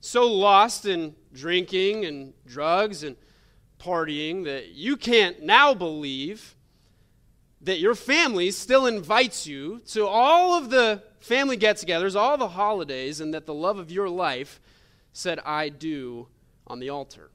so 0.04 0.30
lost 0.30 0.84
in 0.84 1.14
drinking 1.32 2.04
and 2.04 2.34
drugs 2.46 3.02
and 3.04 3.16
partying 3.80 4.44
that 4.44 4.68
you 4.68 4.98
can't 4.98 5.42
now 5.42 5.72
believe 5.72 6.54
that 7.62 7.78
your 7.78 7.94
family 7.94 8.50
still 8.50 8.84
invites 8.84 9.46
you 9.46 9.80
to 9.86 10.06
all 10.06 10.58
of 10.58 10.68
the 10.68 11.02
family 11.20 11.56
get 11.56 11.76
togethers, 11.76 12.14
all 12.14 12.36
the 12.36 12.48
holidays, 12.48 13.18
and 13.22 13.32
that 13.32 13.46
the 13.46 13.54
love 13.54 13.78
of 13.78 13.90
your 13.90 14.10
life 14.10 14.60
said, 15.14 15.40
I 15.42 15.70
do 15.70 16.28
on 16.66 16.80
the 16.80 16.90
altar. 16.90 17.30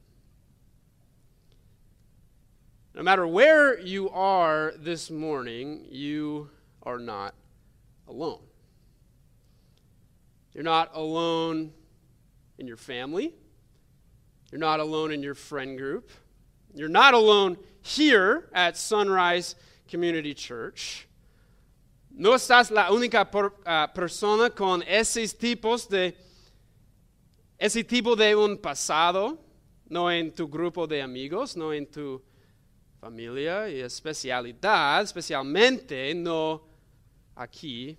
No 2.94 3.02
matter 3.02 3.26
where 3.26 3.80
you 3.80 4.10
are 4.10 4.74
this 4.78 5.10
morning, 5.10 5.86
you 5.90 6.50
are 6.84 7.00
not 7.00 7.34
alone. 8.06 8.42
You're 10.54 10.62
not 10.62 10.92
alone 10.94 11.72
in 12.60 12.66
your 12.66 12.76
family. 12.76 13.32
You're 14.52 14.60
not 14.60 14.78
alone 14.78 15.10
in 15.10 15.22
your 15.22 15.34
friend 15.34 15.78
group. 15.78 16.10
You're 16.74 16.88
not 16.88 17.14
alone 17.14 17.56
here 17.82 18.48
at 18.52 18.76
Sunrise 18.76 19.56
Community 19.88 20.34
Church. 20.34 21.08
No 22.10 22.34
estás 22.34 22.70
la 22.70 22.90
única 22.90 23.24
por, 23.30 23.54
uh, 23.66 23.86
persona 23.94 24.50
con 24.50 24.82
esos 24.82 25.32
tipos 25.32 25.88
de 25.88 26.14
ese 27.58 27.82
tipo 27.82 28.14
de 28.16 28.34
un 28.34 28.58
pasado, 28.58 29.38
no 29.88 30.08
en 30.08 30.30
tu 30.30 30.46
grupo 30.46 30.86
de 30.86 31.02
amigos, 31.02 31.56
no 31.56 31.72
en 31.72 31.86
tu 31.86 32.22
familia 33.00 33.68
y 33.68 33.80
especialidad, 33.80 35.02
especialmente 35.02 36.14
no 36.14 36.62
aquí 37.36 37.96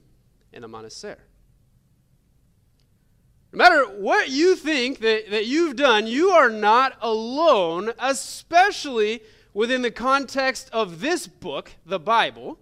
en 0.52 0.64
Amanecer. 0.64 1.31
No 3.54 3.58
matter 3.58 3.84
what 3.84 4.30
you 4.30 4.56
think 4.56 5.00
that, 5.00 5.30
that 5.30 5.46
you've 5.46 5.76
done, 5.76 6.08
you 6.08 6.30
are 6.30 6.50
not 6.50 6.98
alone, 7.02 7.92
especially 8.00 9.22
within 9.54 9.82
the 9.82 9.92
context 9.92 10.70
of 10.72 11.02
this 11.02 11.28
book, 11.28 11.72
the 11.86 12.00
Bible. 12.00 12.58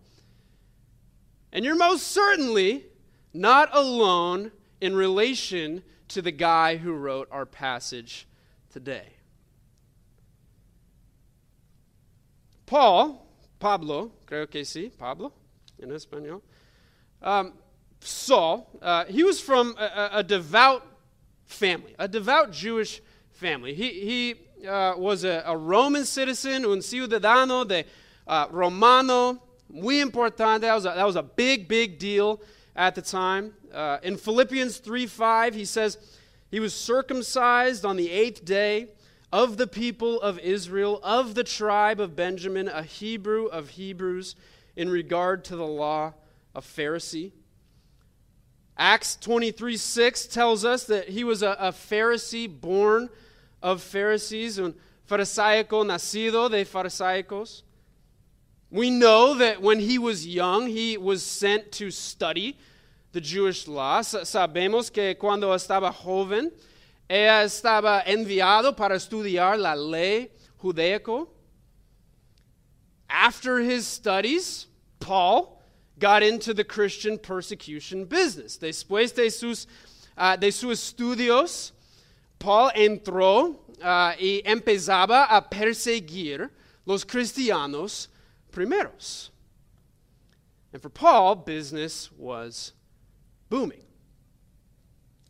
And 1.52 1.64
you're 1.64 1.76
most 1.76 2.08
certainly 2.08 2.86
not 3.34 3.70
alone 3.76 4.52
in 4.82 4.96
relation 4.96 5.84
to 6.08 6.22
the 6.22 6.32
guy 6.32 6.78
who 6.78 6.94
wrote 6.94 7.28
our 7.32 7.46
passage 7.46 8.28
today. 8.72 9.14
Paul, 12.66 13.28
Pablo, 13.60 14.12
creo 14.26 14.50
que 14.50 14.62
sí, 14.62 14.92
Pablo, 14.96 15.34
en 15.82 15.90
español. 15.90 16.42
Um, 17.22 17.54
Saul, 18.00 18.70
uh, 18.82 19.06
he 19.06 19.24
was 19.24 19.42
from 19.42 19.76
a, 19.78 20.10
a, 20.14 20.24
devout 20.24 20.86
family, 21.46 21.96
a 22.00 22.08
devout 22.08 22.52
Jewish 22.52 23.02
family. 23.32 23.74
He, 23.74 23.90
he 24.62 24.68
uh, 24.68 24.94
was 24.98 25.24
a, 25.24 25.44
a, 25.46 25.56
Roman 25.56 26.06
citizen, 26.06 26.66
un 26.66 26.80
ciudadano 26.80 27.68
de 27.68 27.86
uh, 28.28 28.48
Romano, 28.52 29.42
muy 29.70 29.96
importante. 29.96 30.62
That 30.62 30.76
was, 30.76 30.86
a, 30.86 30.94
that 30.96 31.06
was 31.06 31.16
a 31.16 31.24
big, 31.24 31.68
big 31.68 32.00
deal 32.00 32.42
at 32.76 32.96
the 32.96 33.02
time. 33.02 33.54
Uh, 33.74 33.98
in 34.02 34.18
Philippians 34.18 34.78
3 34.78 35.06
5, 35.06 35.56
he 35.56 35.66
says, 35.66 35.98
He 36.50 36.60
was 36.60 36.74
circumcised 36.74 37.86
on 37.86 37.98
the 37.98 38.10
eighth 38.10 38.46
day 38.46 38.88
of 39.32 39.58
the 39.58 39.68
people 39.68 40.20
of 40.22 40.40
Israel, 40.40 41.00
of 41.04 41.36
the 41.36 41.44
tribe 41.44 42.00
of 42.00 42.16
Benjamin, 42.16 42.68
a 42.68 42.84
Hebrew 42.84 43.46
of 43.46 43.70
Hebrews, 43.72 44.36
in 44.76 44.90
regard 44.90 45.44
to 45.46 45.56
the 45.56 45.68
law 45.68 46.14
of 46.56 46.66
Pharisee. 46.66 47.32
Acts 48.80 49.18
23 49.18 49.76
6 49.76 50.28
tells 50.28 50.64
us 50.64 50.86
that 50.86 51.10
he 51.10 51.26
was 51.26 51.44
a, 51.44 51.58
a 51.60 51.74
Pharisee 51.74 52.48
born 52.50 53.10
of 53.62 53.84
Pharisees, 53.84 54.58
un 54.58 54.74
farisaico 55.06 55.84
nacido 55.86 56.50
de 56.50 56.64
farisaicos. 56.64 57.64
We 58.72 58.90
know 58.90 59.34
that 59.34 59.62
when 59.62 59.80
he 59.80 59.98
was 59.98 60.26
young, 60.26 60.68
he 60.68 60.96
was 60.96 61.26
sent 61.26 61.74
to 61.74 61.92
study 61.92 62.58
the 63.12 63.20
Jewish 63.20 63.68
law. 63.68 64.00
Sabemos 64.00 64.94
que 64.94 65.14
cuando 65.16 65.50
estaba 65.50 65.92
joven, 65.92 66.50
ella 67.10 67.44
estaba 67.44 68.06
enviado 68.06 68.78
para 68.78 68.96
estudiar 68.96 69.60
la 69.60 69.74
ley 69.74 70.30
judaico. 70.64 71.28
After 73.10 73.58
his 73.58 73.86
studies, 73.86 74.68
Paul 75.02 75.59
got 76.00 76.24
into 76.24 76.54
the 76.54 76.64
Christian 76.64 77.18
persecution 77.18 78.06
business. 78.06 78.58
Después 78.58 79.14
de 79.14 79.30
sus, 79.30 79.68
uh, 80.18 80.36
de 80.36 80.52
sus 80.52 80.94
estudios, 80.94 81.72
Paul 82.40 82.72
entró 82.76 83.56
uh, 83.82 84.14
y 84.18 84.42
empezaba 84.46 85.28
a 85.30 85.42
perseguir 85.50 86.50
los 86.86 87.04
cristianos 87.04 88.08
primeros. 88.52 89.30
And 90.72 90.82
for 90.82 90.90
Paul, 90.90 91.36
business 91.36 92.12
was 92.18 92.74
booming. 93.50 93.84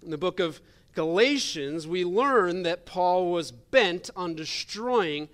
In 0.04 0.12
the 0.12 0.18
book 0.18 0.40
of 0.40 0.62
Galatians, 0.94 1.88
we 1.88 2.04
learn 2.04 2.64
that 2.64 2.86
Paul 2.86 3.32
was 3.32 3.52
bent 3.52 4.10
on 4.16 4.36
destroying 4.36 5.30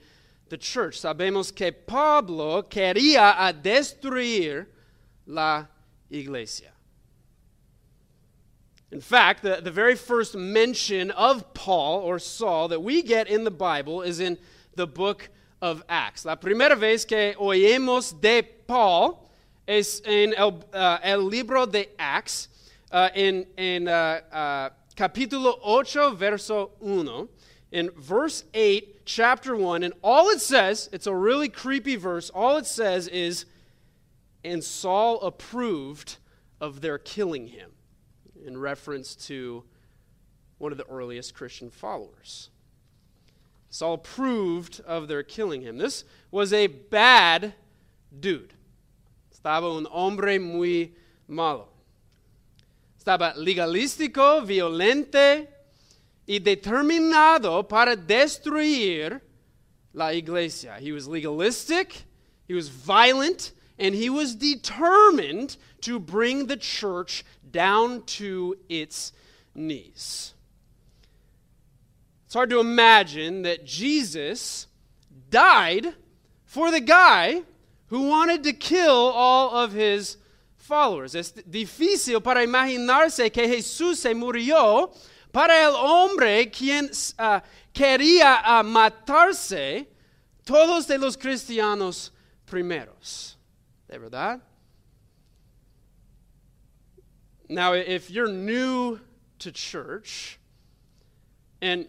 the 0.50 0.58
church. 0.58 1.02
Sabemos 1.02 1.54
que 1.54 1.72
Pablo 1.72 2.64
quería 2.64 3.36
destruir 3.62 4.68
la 5.26 5.66
iglesia. 6.10 6.72
In 8.92 9.02
fact, 9.02 9.44
the, 9.44 9.60
the 9.62 9.72
very 9.72 9.96
first 9.96 10.36
mention 10.36 11.12
of 11.12 11.54
Paul 11.54 12.00
or 12.00 12.20
Saul 12.20 12.70
that 12.70 12.82
we 12.82 13.02
get 13.02 13.28
in 13.28 13.44
the 13.44 13.52
Bible 13.52 14.02
is 14.02 14.20
in 14.20 14.38
the 14.76 14.88
book 14.88 15.30
of 15.62 15.84
Acts. 15.90 16.24
La 16.26 16.36
primera 16.36 16.76
vez 16.78 17.06
que 17.06 17.34
oímos 17.40 18.20
de 18.22 18.44
Paul 18.44 19.30
es 19.68 20.02
en 20.06 20.34
el, 20.36 20.64
uh, 20.74 20.98
el 21.04 21.20
libro 21.24 21.66
de 21.66 21.88
Acts, 21.98 22.48
uh, 22.92 23.10
en, 23.16 23.46
en 23.58 23.88
uh, 23.88 24.20
uh 24.32 24.70
capítulo 24.96 25.60
8, 25.62 26.12
verso 26.12 26.72
1. 26.80 27.28
In 27.72 27.90
verse 27.98 28.46
8, 28.54 29.06
chapter 29.06 29.56
1, 29.56 29.84
and 29.84 29.94
all 30.02 30.30
it 30.30 30.40
says, 30.40 30.88
it's 30.94 31.08
a 31.08 31.14
really 31.14 31.50
creepy 31.50 31.98
verse, 31.98 32.30
all 32.30 32.56
it 32.56 32.66
says 32.66 33.08
is, 33.10 33.46
and 34.46 34.64
Saul 34.64 35.20
approved 35.22 36.18
of 36.62 36.82
their 36.82 36.98
killing 36.98 37.48
him, 37.48 37.72
in 38.46 38.58
reference 38.58 39.16
to 39.28 39.64
one 40.58 40.72
of 40.72 40.78
the 40.78 40.88
earliest 40.88 41.34
Christian 41.34 41.70
followers. 41.70 42.50
Saul 43.70 43.96
approved 43.96 44.80
of 44.82 45.08
their 45.08 45.24
killing 45.24 45.62
him. 45.62 45.78
This 45.78 46.06
was 46.32 46.54
a 46.54 46.68
bad 46.68 47.54
dude. 48.18 48.54
Estaba 49.34 49.78
un 49.78 49.86
hombre 49.86 50.40
muy 50.40 50.94
malo. 51.28 51.68
Estaba 52.98 53.36
legalístico, 53.36 54.46
violente 54.46 55.48
y 56.28 56.40
determinado 56.40 57.68
para 57.68 57.96
destruir 57.96 59.22
la 59.94 60.12
iglesia. 60.14 60.78
He 60.80 60.92
was 60.92 61.08
legalistic, 61.08 62.04
he 62.48 62.54
was 62.54 62.70
violent, 62.70 63.52
and 63.78 63.94
he 63.96 64.10
was 64.10 64.36
determined 64.36 65.58
to 65.82 66.00
bring 66.00 66.48
the 66.48 66.58
church 66.58 67.24
down 67.52 68.04
to 68.04 68.58
its 68.70 69.12
knees. 69.54 70.34
It's 72.26 72.34
hard 72.34 72.50
to 72.50 72.60
imagine 72.60 73.44
that 73.44 73.66
Jesus 73.66 74.68
died 75.30 75.94
for 76.44 76.72
the 76.72 76.82
guy 76.82 77.44
who 77.88 78.08
wanted 78.08 78.44
to 78.44 78.54
kill 78.54 79.12
all 79.14 79.56
of 79.56 79.74
his 79.74 80.18
followers. 80.58 81.16
Es 81.16 81.32
difícil 81.32 82.24
para 82.24 82.44
imaginarse 82.44 83.32
que 83.32 83.48
Jesús 83.48 83.98
se 83.98 84.14
murió 84.14 84.92
para 85.32 85.62
el 85.62 85.76
hombre 85.76 86.50
quien 86.50 86.90
uh, 87.20 87.40
quería 87.74 88.42
uh, 88.44 88.64
matarse 88.64 89.86
todos 90.46 90.88
de 90.88 90.98
los 90.98 91.18
cristianos 91.18 92.12
primeros. 92.46 93.35
¿De 93.90 93.98
verdad? 94.00 94.42
Now, 97.48 97.74
if 97.74 98.10
you're 98.10 98.32
new 98.32 99.00
to 99.40 99.52
church 99.52 100.40
and 101.62 101.88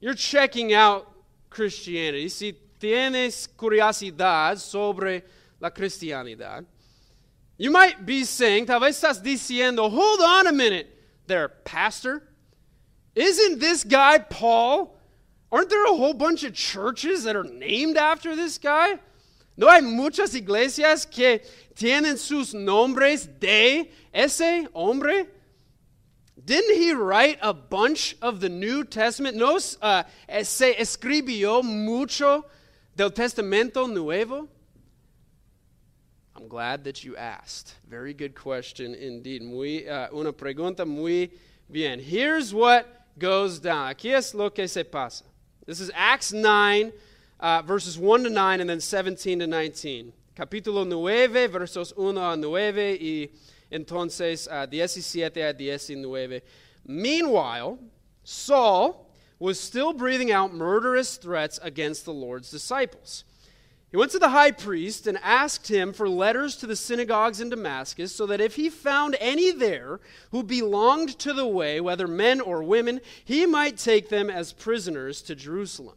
you're 0.00 0.14
checking 0.14 0.72
out 0.72 1.06
Christianity, 1.48 2.28
si 2.28 2.54
tienes 2.80 3.48
curiosidad 3.56 4.58
sobre 4.58 5.22
la 5.60 5.70
cristianidad, 5.70 6.64
you 7.58 7.70
might 7.70 8.04
be 8.04 8.24
saying, 8.24 8.66
tal 8.66 8.80
vez 8.80 8.96
estás 8.96 9.22
diciendo, 9.22 9.90
hold 9.90 10.20
on 10.22 10.46
a 10.46 10.52
minute 10.52 10.88
there, 11.26 11.48
pastor. 11.48 12.22
Isn't 13.14 13.60
this 13.60 13.84
guy 13.84 14.18
Paul? 14.18 14.96
Aren't 15.52 15.68
there 15.68 15.84
a 15.84 15.94
whole 15.94 16.14
bunch 16.14 16.42
of 16.44 16.54
churches 16.54 17.24
that 17.24 17.36
are 17.36 17.44
named 17.44 17.96
after 17.96 18.34
this 18.34 18.56
guy? 18.56 18.98
No 19.60 19.68
hay 19.68 19.82
muchas 19.82 20.34
iglesias 20.34 21.04
que 21.04 21.42
tienen 21.74 22.16
sus 22.16 22.54
nombres 22.54 23.28
de 23.38 23.90
ese 24.10 24.66
hombre. 24.72 25.26
Didn't 26.42 26.76
he 26.76 26.94
write 26.94 27.38
a 27.42 27.52
bunch 27.52 28.16
of 28.22 28.40
the 28.40 28.48
New 28.48 28.84
Testament? 28.84 29.36
No 29.36 29.56
uh, 29.56 30.02
se 30.42 30.74
escribió 30.76 31.62
mucho 31.62 32.46
del 32.96 33.10
Testamento 33.10 33.86
Nuevo. 33.86 34.48
I'm 36.34 36.48
glad 36.48 36.84
that 36.84 37.04
you 37.04 37.18
asked. 37.18 37.74
Very 37.86 38.14
good 38.14 38.34
question 38.34 38.94
indeed. 38.94 39.42
Muy, 39.42 39.86
uh, 39.86 40.08
una 40.10 40.32
pregunta 40.32 40.86
muy 40.86 41.32
bien. 41.70 42.00
Here's 42.00 42.54
what 42.54 42.86
goes 43.18 43.58
down. 43.58 43.94
Aquí 43.94 44.10
es 44.16 44.32
lo 44.32 44.48
que 44.48 44.66
se 44.66 44.84
pasa. 44.84 45.24
This 45.66 45.80
is 45.80 45.90
Acts 45.94 46.32
9, 46.32 46.94
uh, 47.40 47.62
verses 47.62 47.98
1 47.98 48.24
to 48.24 48.30
9, 48.30 48.60
and 48.60 48.70
then 48.70 48.80
17 48.80 49.40
to 49.40 49.46
19. 49.46 50.12
Capítulo 50.36 50.86
9, 50.86 51.48
versos 51.50 51.96
1 51.96 52.16
a 52.16 52.36
9, 52.36 52.98
y 53.00 53.28
entonces 53.72 54.46
uh, 54.48 54.66
17 54.70 55.24
a 55.24 56.06
19. 56.06 56.40
Meanwhile, 56.86 57.78
Saul 58.24 59.10
was 59.38 59.58
still 59.58 59.92
breathing 59.92 60.30
out 60.30 60.52
murderous 60.52 61.16
threats 61.16 61.58
against 61.62 62.04
the 62.04 62.12
Lord's 62.12 62.50
disciples. 62.50 63.24
He 63.90 63.96
went 63.96 64.12
to 64.12 64.20
the 64.20 64.28
high 64.28 64.52
priest 64.52 65.08
and 65.08 65.18
asked 65.22 65.68
him 65.68 65.92
for 65.92 66.08
letters 66.08 66.54
to 66.56 66.66
the 66.66 66.76
synagogues 66.76 67.40
in 67.40 67.50
Damascus, 67.50 68.14
so 68.14 68.24
that 68.26 68.40
if 68.40 68.54
he 68.54 68.70
found 68.70 69.16
any 69.18 69.50
there 69.50 69.98
who 70.30 70.44
belonged 70.44 71.18
to 71.18 71.32
the 71.32 71.46
way, 71.46 71.80
whether 71.80 72.06
men 72.06 72.40
or 72.40 72.62
women, 72.62 73.00
he 73.24 73.46
might 73.46 73.76
take 73.76 74.08
them 74.08 74.30
as 74.30 74.52
prisoners 74.52 75.22
to 75.22 75.34
Jerusalem. 75.34 75.96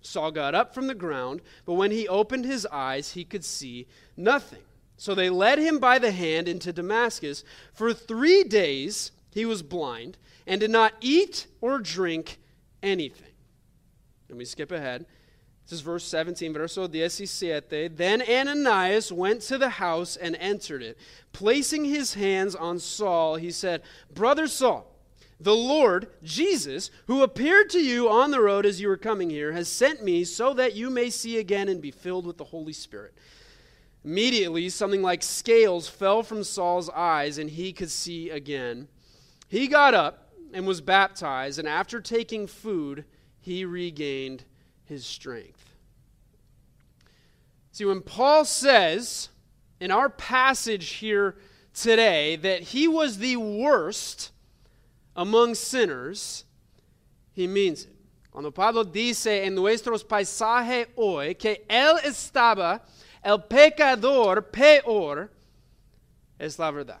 Saul 0.00 0.30
got 0.30 0.54
up 0.54 0.74
from 0.74 0.86
the 0.86 0.94
ground, 0.94 1.42
but 1.64 1.74
when 1.74 1.90
he 1.90 2.08
opened 2.08 2.44
his 2.44 2.66
eyes, 2.66 3.12
he 3.12 3.24
could 3.24 3.44
see 3.44 3.86
nothing. 4.16 4.62
So 4.96 5.14
they 5.14 5.30
led 5.30 5.58
him 5.58 5.78
by 5.78 5.98
the 5.98 6.10
hand 6.10 6.48
into 6.48 6.72
Damascus. 6.72 7.44
For 7.72 7.92
three 7.92 8.42
days 8.42 9.12
he 9.30 9.44
was 9.44 9.62
blind 9.62 10.18
and 10.46 10.60
did 10.60 10.70
not 10.70 10.94
eat 11.00 11.46
or 11.60 11.78
drink 11.78 12.38
anything. 12.82 13.32
Let 14.28 14.38
me 14.38 14.44
skip 14.44 14.72
ahead. 14.72 15.06
This 15.64 15.72
is 15.72 15.80
verse 15.82 16.04
17, 16.04 16.54
verso 16.54 16.88
17. 16.88 17.90
Then 17.94 18.22
Ananias 18.22 19.12
went 19.12 19.42
to 19.42 19.58
the 19.58 19.68
house 19.68 20.16
and 20.16 20.34
entered 20.36 20.82
it. 20.82 20.96
Placing 21.32 21.84
his 21.84 22.14
hands 22.14 22.54
on 22.54 22.78
Saul, 22.78 23.36
he 23.36 23.50
said, 23.50 23.82
Brother 24.12 24.46
Saul, 24.46 24.90
the 25.40 25.54
Lord, 25.54 26.08
Jesus, 26.22 26.90
who 27.06 27.22
appeared 27.22 27.70
to 27.70 27.80
you 27.80 28.10
on 28.10 28.30
the 28.30 28.40
road 28.40 28.66
as 28.66 28.80
you 28.80 28.88
were 28.88 28.96
coming 28.96 29.30
here, 29.30 29.52
has 29.52 29.68
sent 29.68 30.02
me 30.02 30.24
so 30.24 30.52
that 30.54 30.74
you 30.74 30.90
may 30.90 31.10
see 31.10 31.38
again 31.38 31.68
and 31.68 31.80
be 31.80 31.92
filled 31.92 32.26
with 32.26 32.38
the 32.38 32.44
Holy 32.44 32.72
Spirit. 32.72 33.14
Immediately, 34.04 34.68
something 34.70 35.02
like 35.02 35.22
scales 35.22 35.88
fell 35.88 36.22
from 36.22 36.42
Saul's 36.42 36.90
eyes, 36.90 37.38
and 37.38 37.50
he 37.50 37.72
could 37.72 37.90
see 37.90 38.30
again. 38.30 38.88
He 39.48 39.68
got 39.68 39.94
up 39.94 40.32
and 40.52 40.66
was 40.66 40.80
baptized, 40.80 41.58
and 41.58 41.68
after 41.68 42.00
taking 42.00 42.46
food, 42.46 43.04
he 43.38 43.64
regained 43.64 44.44
his 44.84 45.06
strength. 45.06 45.74
See, 47.70 47.84
when 47.84 48.00
Paul 48.00 48.44
says 48.44 49.28
in 49.80 49.92
our 49.92 50.08
passage 50.08 50.88
here 50.94 51.36
today 51.72 52.34
that 52.36 52.62
he 52.62 52.88
was 52.88 53.18
the 53.18 53.36
worst 53.36 54.32
among 55.18 55.52
sinners, 55.56 56.44
he 57.32 57.48
means 57.48 57.82
it. 57.82 57.94
Cuando 58.30 58.52
Pablo 58.52 58.84
dice 58.84 59.44
en 59.44 59.56
nuestros 59.56 60.04
paisajes 60.04 60.86
hoy 60.96 61.34
que 61.34 61.64
él 61.68 61.98
estaba 62.04 62.80
el 63.24 63.38
pecador 63.40 64.52
peor, 64.52 65.28
es 66.38 66.56
la 66.58 66.70
verdad. 66.70 67.00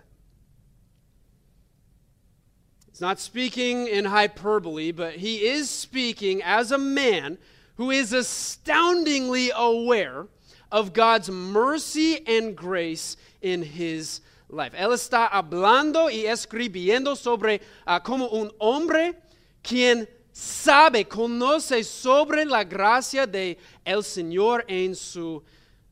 He's 2.90 3.00
not 3.00 3.20
speaking 3.20 3.86
in 3.86 4.06
hyperbole, 4.06 4.90
but 4.90 5.14
he 5.14 5.46
is 5.46 5.70
speaking 5.70 6.42
as 6.42 6.72
a 6.72 6.78
man 6.78 7.38
who 7.76 7.92
is 7.92 8.12
astoundingly 8.12 9.52
aware 9.54 10.26
of 10.72 10.92
God's 10.92 11.30
mercy 11.30 12.26
and 12.26 12.56
grace 12.56 13.16
in 13.40 13.62
his 13.62 14.20
life. 14.48 14.74
Él 14.74 14.92
está 14.92 15.26
hablando 15.26 16.10
y 16.10 16.26
escribiendo 16.26 17.16
sobre 17.16 17.60
uh, 17.86 18.00
como 18.00 18.28
un 18.28 18.50
hombre 18.58 19.14
quien 19.62 20.08
sabe, 20.32 21.04
conoce 21.04 21.84
sobre 21.84 22.44
la 22.44 22.64
gracia 22.64 23.26
de 23.26 23.58
el 23.84 24.02
Señor 24.02 24.64
en 24.68 24.94
su 24.94 25.42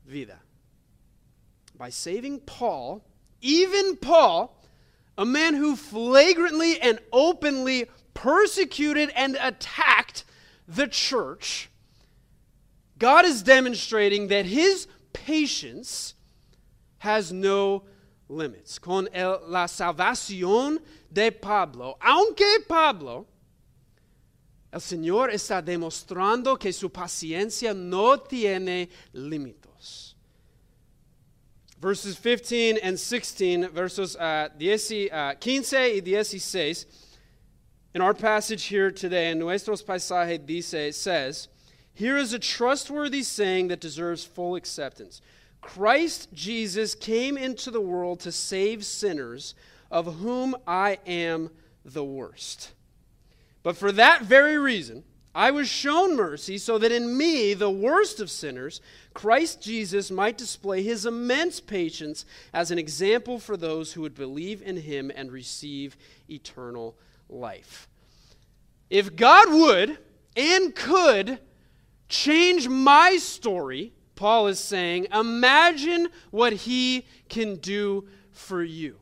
vida. 0.05 0.39
By 1.77 1.91
saving 1.91 2.39
Paul, 2.39 3.03
even 3.41 3.97
Paul, 3.97 4.55
a 5.17 5.25
man 5.25 5.53
who 5.53 5.75
flagrantly 5.75 6.79
and 6.81 6.99
openly 7.11 7.87
persecuted 8.13 9.11
and 9.15 9.37
attacked 9.39 10.23
the 10.67 10.87
church, 10.87 11.69
God 12.97 13.25
is 13.25 13.43
demonstrating 13.43 14.29
that 14.29 14.45
his 14.45 14.87
patience 15.13 16.15
has 16.99 17.31
no 17.31 17.83
limits. 18.29 18.79
Con 18.79 19.07
el, 19.13 19.39
la 19.47 19.67
salvación 19.67 20.79
de 21.11 21.31
Pablo, 21.31 21.97
aunque 22.01 22.59
Pablo, 22.67 23.25
el 24.71 24.81
Señor 24.81 25.31
está 25.31 25.61
demostrando 25.61 26.59
que 26.59 26.71
su 26.71 26.89
paciencia 26.89 27.73
no 27.73 28.17
tiene 28.17 28.89
límites. 29.13 30.13
Verses 31.79 32.17
15 32.17 32.79
and 32.81 32.97
16, 32.97 33.67
versos 33.67 34.15
uh, 34.15 34.49
10, 34.57 35.09
uh, 35.11 35.35
15 35.39 35.77
y 35.77 35.99
16, 35.99 36.85
in 37.93 38.01
our 38.01 38.13
passage 38.13 38.65
here 38.65 38.91
today, 38.91 39.31
in 39.31 39.39
nuestros 39.39 39.83
paisajes 39.83 40.45
dice, 40.45 40.95
says, 40.95 41.47
here 41.93 42.17
is 42.17 42.33
a 42.33 42.39
trustworthy 42.39 43.23
saying 43.23 43.69
that 43.69 43.79
deserves 43.79 44.23
full 44.23 44.55
acceptance. 44.55 45.21
Christ 45.67 46.29
Jesus 46.31 46.95
came 46.95 47.37
into 47.37 47.69
the 47.71 47.81
world 47.81 48.21
to 48.21 48.31
save 48.31 48.85
sinners, 48.85 49.53
of 49.91 50.15
whom 50.15 50.55
I 50.65 50.97
am 51.05 51.49
the 51.83 52.05
worst. 52.05 52.71
But 53.63 53.75
for 53.75 53.91
that 53.91 54.21
very 54.21 54.57
reason, 54.57 55.03
I 55.35 55.51
was 55.51 55.67
shown 55.67 56.15
mercy 56.15 56.57
so 56.57 56.77
that 56.77 56.93
in 56.93 57.17
me, 57.17 57.53
the 57.53 57.69
worst 57.69 58.21
of 58.21 58.31
sinners, 58.31 58.79
Christ 59.13 59.61
Jesus 59.61 60.09
might 60.09 60.37
display 60.37 60.83
his 60.83 61.05
immense 61.05 61.59
patience 61.59 62.23
as 62.53 62.71
an 62.71 62.79
example 62.79 63.37
for 63.37 63.57
those 63.57 63.91
who 63.91 64.01
would 64.03 64.15
believe 64.15 64.61
in 64.61 64.77
him 64.77 65.11
and 65.13 65.33
receive 65.33 65.97
eternal 66.29 66.95
life. 67.27 67.89
If 68.89 69.17
God 69.17 69.51
would 69.51 69.97
and 70.37 70.73
could 70.73 71.39
change 72.07 72.69
my 72.69 73.17
story, 73.17 73.91
Paul 74.17 74.47
is 74.47 74.59
saying, 74.59 75.07
imagine 75.13 76.09
what 76.31 76.51
he 76.51 77.05
can 77.29 77.55
do 77.55 78.05
for 78.31 78.61
you. 78.61 78.97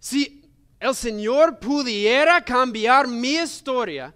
Si 0.00 0.42
el 0.80 0.94
Señor 0.94 1.60
pudiera 1.60 2.44
cambiar 2.44 3.06
mi 3.06 3.36
historia, 3.36 4.12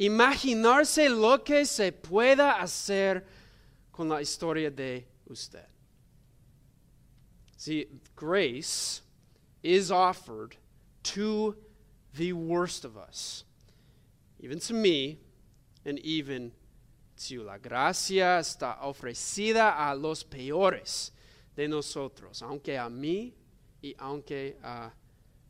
imaginarse 0.00 1.08
lo 1.08 1.38
que 1.38 1.64
se 1.64 1.92
pueda 1.92 2.60
hacer 2.60 3.22
con 3.92 4.08
la 4.08 4.20
historia 4.20 4.70
de 4.70 5.04
usted. 5.28 5.66
See, 7.56 7.86
grace 8.16 9.02
is 9.62 9.90
offered 9.90 10.56
to 11.02 11.56
the 12.14 12.32
worst 12.32 12.84
of 12.84 12.96
us, 12.96 13.44
even 14.40 14.60
to 14.60 14.74
me, 14.74 15.18
and 15.84 15.98
even 15.98 16.52
you. 17.30 17.42
La 17.42 17.58
gracia 17.58 18.38
está 18.38 18.78
ofrecida 18.82 19.76
a 19.76 19.94
los 19.94 20.22
peores 20.22 21.10
de 21.56 21.68
nosotros, 21.68 22.42
aunque 22.42 22.78
a 22.78 22.88
mí 22.88 23.32
y 23.82 23.94
aunque 23.98 24.56
a 24.62 24.90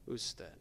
usted. 0.06 0.54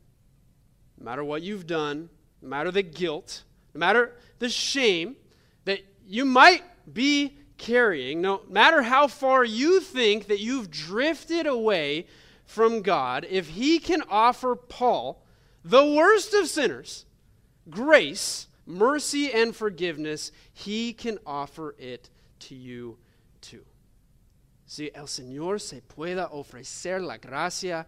No 0.98 1.06
matter 1.06 1.24
what 1.24 1.41
you've 1.41 1.67
done, 1.67 2.10
no 2.41 2.50
matter 2.50 2.72
the 2.72 2.84
guilt, 2.84 3.43
no 3.74 3.80
matter 3.80 4.13
the 4.39 4.50
shame 4.50 5.15
that 5.65 5.80
you 6.06 6.26
might 6.26 6.63
be 6.91 7.38
carrying, 7.58 8.22
no 8.22 8.41
matter 8.50 8.84
how 8.84 9.08
far 9.08 9.43
you 9.43 9.80
think 9.80 10.28
that 10.28 10.39
you've 10.39 10.70
drifted 10.70 11.48
away 11.48 12.06
from 12.46 12.82
God, 12.82 13.26
if 13.30 13.50
He 13.50 13.80
can 13.80 14.04
offer 14.10 14.56
Paul, 14.56 15.24
the 15.63 15.86
worst 15.86 16.34
of 16.34 16.48
sinners, 16.48 17.06
grace, 17.70 18.46
mercy, 18.67 19.32
and 19.32 19.56
forgiveness, 19.56 20.32
He 20.53 20.93
can 20.93 21.17
offer 21.25 21.73
it 21.80 22.10
to 22.39 22.56
you 22.56 22.97
too. 23.41 23.65
Si 24.67 24.91
el 24.93 25.06
Señor 25.06 25.62
se 25.62 25.82
pueda 25.82 26.30
ofrecer 26.30 27.01
la 27.01 27.17
gracia 27.17 27.86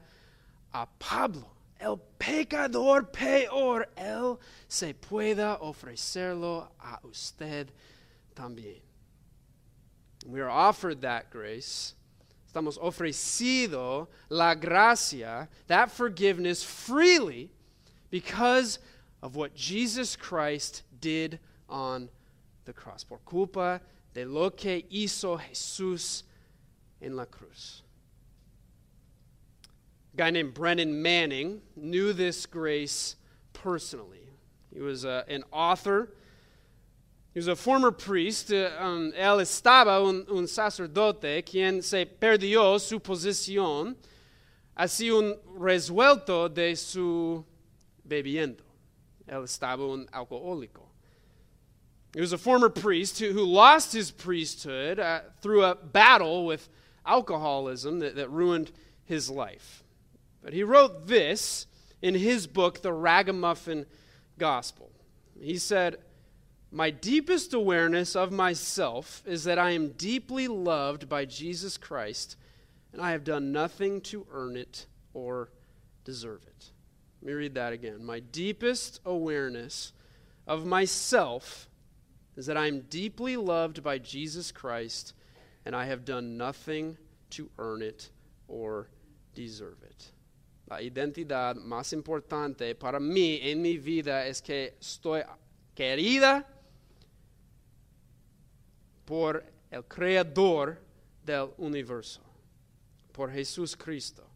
a 0.74 0.88
Pablo, 0.98 1.52
el 1.80 2.00
pecador 2.18 3.12
peor, 3.12 3.86
Él 3.98 4.40
se 4.68 4.94
pueda 4.94 5.60
ofrecerlo 5.62 6.70
a 6.80 7.00
usted 7.04 7.68
también. 8.36 8.80
We 10.26 10.42
are 10.42 10.50
offered 10.50 11.02
that 11.02 11.30
grace. 11.30 11.96
Estamos 12.52 12.78
ofrecido 12.80 14.08
la 14.30 14.56
gracia, 14.56 15.48
that 15.68 15.92
forgiveness 15.92 16.64
freely 16.64 17.52
because 18.10 18.80
of 19.22 19.36
what 19.36 19.56
Jesus 19.56 20.16
Christ 20.16 20.84
did 21.00 21.40
on 21.68 22.10
the 22.66 22.74
cross. 22.74 23.04
Por 23.04 23.20
culpa 23.26 23.82
de 24.14 24.26
lo 24.26 24.50
que 24.50 24.84
hizo 24.92 25.40
Jesús 25.40 26.24
en 27.02 27.16
la 27.16 27.26
cruz. 27.26 27.84
A 30.14 30.18
guy 30.18 30.30
named 30.30 30.54
Brennan 30.54 31.02
Manning 31.02 31.62
knew 31.76 32.14
this 32.14 32.46
grace 32.46 33.16
personally. 33.54 34.30
He 34.74 34.82
was 34.82 35.06
uh, 35.06 35.24
an 35.28 35.44
author 35.52 36.10
he 37.34 37.40
was 37.40 37.48
a 37.48 37.56
former 37.56 37.92
priest. 37.92 38.52
Uh, 38.52 38.70
um, 38.80 39.14
él 39.16 39.40
estaba 39.40 40.04
un, 40.04 40.26
un, 40.30 40.48
sacerdote 40.48 41.46
quien 41.46 41.84
se 41.84 42.06
perdió 42.06 42.80
su 42.80 43.00
posición, 43.00 43.96
así 44.76 45.12
un 45.12 45.38
resuelto 45.56 46.54
de 46.54 46.76
su 46.76 47.46
bebiendo. 48.08 48.64
Él 49.32 49.44
estaba 49.44 49.94
un 49.94 50.08
alcohólico. 50.14 50.84
He 52.14 52.22
was 52.22 52.34
a 52.34 52.38
former 52.38 52.70
priest 52.70 53.20
who, 53.20 53.32
who 53.32 53.44
lost 53.44 53.94
his 53.94 54.12
priesthood 54.12 55.00
uh, 55.00 55.22
through 55.42 55.64
a 55.64 55.76
battle 55.76 56.46
with 56.46 56.68
alcoholism 57.06 58.00
that, 58.00 58.16
that 58.16 58.30
ruined 58.30 58.72
his 59.06 59.30
life. 59.30 59.84
But 60.42 60.54
he 60.54 60.64
wrote 60.64 61.08
this 61.08 61.68
in 62.02 62.16
his 62.16 62.48
book, 62.48 62.82
The 62.82 62.94
Ragamuffin 62.94 63.86
Gospel. 64.38 64.90
He 65.40 65.58
said, 65.58 65.98
My 66.72 66.90
deepest 66.90 67.54
awareness 67.54 68.16
of 68.16 68.32
myself 68.32 69.22
is 69.26 69.44
that 69.44 69.60
I 69.60 69.72
am 69.72 69.90
deeply 69.90 70.48
loved 70.48 71.08
by 71.08 71.26
Jesus 71.26 71.78
Christ, 71.78 72.38
and 72.92 73.02
I 73.02 73.12
have 73.12 73.24
done 73.24 73.52
nothing 73.52 74.02
to 74.02 74.26
earn 74.32 74.56
it 74.56 74.88
or 75.14 75.50
deserve 76.04 76.42
it. 76.48 76.72
Let 77.22 77.28
me 77.28 77.34
read 77.34 77.56
that 77.56 77.74
again. 77.74 78.04
My 78.04 78.20
deepest 78.20 79.02
awareness 79.06 79.94
of 80.48 80.66
myself 80.66 81.68
is 82.38 82.46
that 82.46 82.56
I 82.56 82.68
am 82.68 82.82
deeply 82.90 83.36
loved 83.36 83.84
by 83.84 83.98
Jesus 83.98 84.52
Christ, 84.52 85.14
and 85.66 85.76
I 85.76 85.86
have 85.86 86.06
done 86.06 86.38
nothing 86.38 86.98
to 87.32 87.50
earn 87.58 87.82
it 87.82 88.10
or 88.48 88.88
deserve 89.36 89.84
it. 89.84 90.12
La 90.70 90.78
identidad 90.78 91.56
más 91.56 91.94
importante 91.94 92.80
para 92.80 93.00
mí 93.00 93.40
en 93.44 93.62
mi 93.62 93.78
vida 93.78 94.26
es 94.26 94.40
que 94.40 94.76
estoy 94.80 95.24
querida 95.76 96.46
por 99.06 99.44
el 99.72 99.84
creador 99.84 100.78
del 101.26 101.50
universo, 101.58 102.22
por 103.12 103.30
Jesús 103.32 103.76
Cristo. 103.76 104.29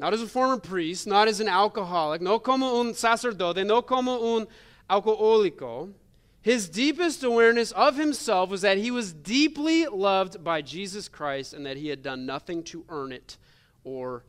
Not 0.00 0.14
as 0.14 0.22
a 0.22 0.26
former 0.26 0.56
priest, 0.56 1.06
not 1.06 1.28
as 1.28 1.40
an 1.40 1.48
alcoholic, 1.48 2.22
no 2.22 2.38
como 2.38 2.80
un 2.80 2.94
sacerdote, 2.94 3.66
no 3.66 3.82
como 3.82 4.34
un 4.34 4.46
alcohólico. 4.88 5.92
His 6.40 6.70
deepest 6.70 7.22
awareness 7.22 7.70
of 7.72 7.98
himself 7.98 8.48
was 8.48 8.62
that 8.62 8.78
he 8.78 8.90
was 8.90 9.12
deeply 9.12 9.84
loved 9.84 10.42
by 10.42 10.62
Jesus 10.62 11.06
Christ 11.06 11.52
and 11.52 11.66
that 11.66 11.76
he 11.76 11.88
had 11.88 12.02
done 12.02 12.24
nothing 12.24 12.62
to 12.64 12.82
earn 12.88 13.12
it 13.12 13.36
or 13.84 14.24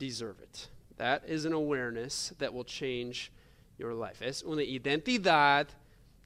deserve 0.00 0.40
it. 0.40 0.66
That 0.96 1.22
is 1.28 1.44
an 1.44 1.52
awareness 1.52 2.32
that 2.40 2.52
will 2.52 2.64
change 2.64 3.30
your 3.78 3.94
life. 3.94 4.22
Es 4.22 4.42
una 4.42 4.62
identidad 4.62 5.68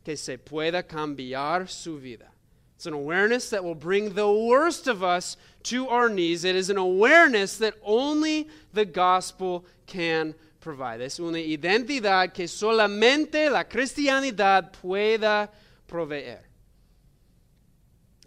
que 0.06 0.16
se 0.16 0.38
pueda 0.38 0.82
cambiar 0.82 1.68
su 1.68 1.98
vida. 1.98 2.28
It's 2.76 2.86
an 2.86 2.92
awareness 2.92 3.48
that 3.50 3.64
will 3.64 3.74
bring 3.74 4.12
the 4.12 4.30
worst 4.30 4.86
of 4.86 5.02
us 5.02 5.38
to 5.64 5.88
our 5.88 6.10
knees. 6.10 6.44
It 6.44 6.54
is 6.54 6.68
an 6.68 6.76
awareness 6.76 7.56
that 7.56 7.74
only 7.82 8.48
the 8.74 8.84
gospel 8.84 9.64
can 9.86 10.34
provide. 10.60 11.00
Es 11.00 11.18
una 11.18 11.38
identidad 11.38 12.34
que 12.34 12.44
solamente 12.44 13.50
la 13.50 13.64
cristianidad 13.64 14.72
pueda 14.72 15.48
proveer. 15.86 16.40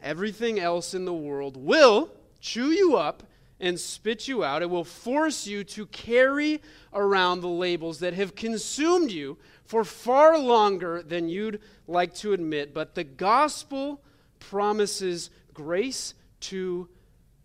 Everything 0.01 0.59
else 0.59 0.95
in 0.95 1.05
the 1.05 1.13
world 1.13 1.55
will 1.55 2.09
chew 2.39 2.71
you 2.71 2.95
up 2.95 3.21
and 3.59 3.79
spit 3.79 4.27
you 4.27 4.43
out. 4.43 4.63
It 4.63 4.69
will 4.69 4.83
force 4.83 5.45
you 5.45 5.63
to 5.65 5.85
carry 5.87 6.61
around 6.91 7.41
the 7.41 7.49
labels 7.49 7.99
that 7.99 8.13
have 8.13 8.33
consumed 8.33 9.11
you 9.11 9.37
for 9.65 9.83
far 9.83 10.39
longer 10.39 11.03
than 11.03 11.29
you'd 11.29 11.59
like 11.87 12.15
to 12.15 12.33
admit. 12.33 12.73
But 12.73 12.95
the 12.95 13.03
gospel 13.03 14.01
promises 14.39 15.29
grace 15.53 16.13
to 16.41 16.89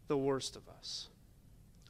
the 0.09 0.17
worst 0.17 0.57
of 0.57 0.69
us. 0.69 1.09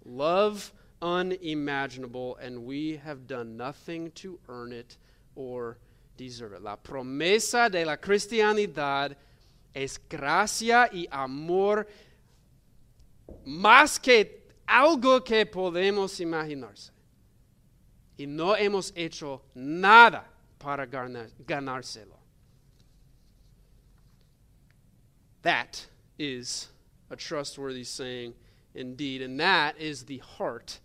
Love 0.04 0.72
unimaginable, 1.02 2.36
and 2.36 2.64
we 2.64 2.96
have 3.04 3.26
done 3.26 3.56
nothing 3.56 4.10
to 4.12 4.38
earn 4.48 4.72
it 4.72 4.96
or 5.34 5.78
deserve 6.16 6.52
it. 6.52 6.62
La 6.62 6.76
promesa 6.76 7.70
de 7.70 7.84
la 7.84 7.96
cristianidad 7.96 9.14
es 9.74 9.98
gracia 10.08 10.88
y 10.92 11.06
amor 11.10 11.86
más 13.46 14.00
que 14.00 14.42
algo 14.66 15.24
que 15.24 15.44
podemos 15.46 16.20
imaginarse. 16.20 16.90
Y 18.18 18.26
no 18.26 18.54
hemos 18.54 18.92
hecho 18.94 19.42
nada 19.54 20.24
para 20.58 20.86
ganárselo. 20.86 22.13
That 25.44 25.86
is 26.18 26.68
a 27.10 27.16
trustworthy 27.16 27.84
saying 27.84 28.34
indeed, 28.74 29.22
and 29.22 29.38
that 29.40 29.78
is 29.78 30.04
the 30.04 30.18
heart 30.18 30.80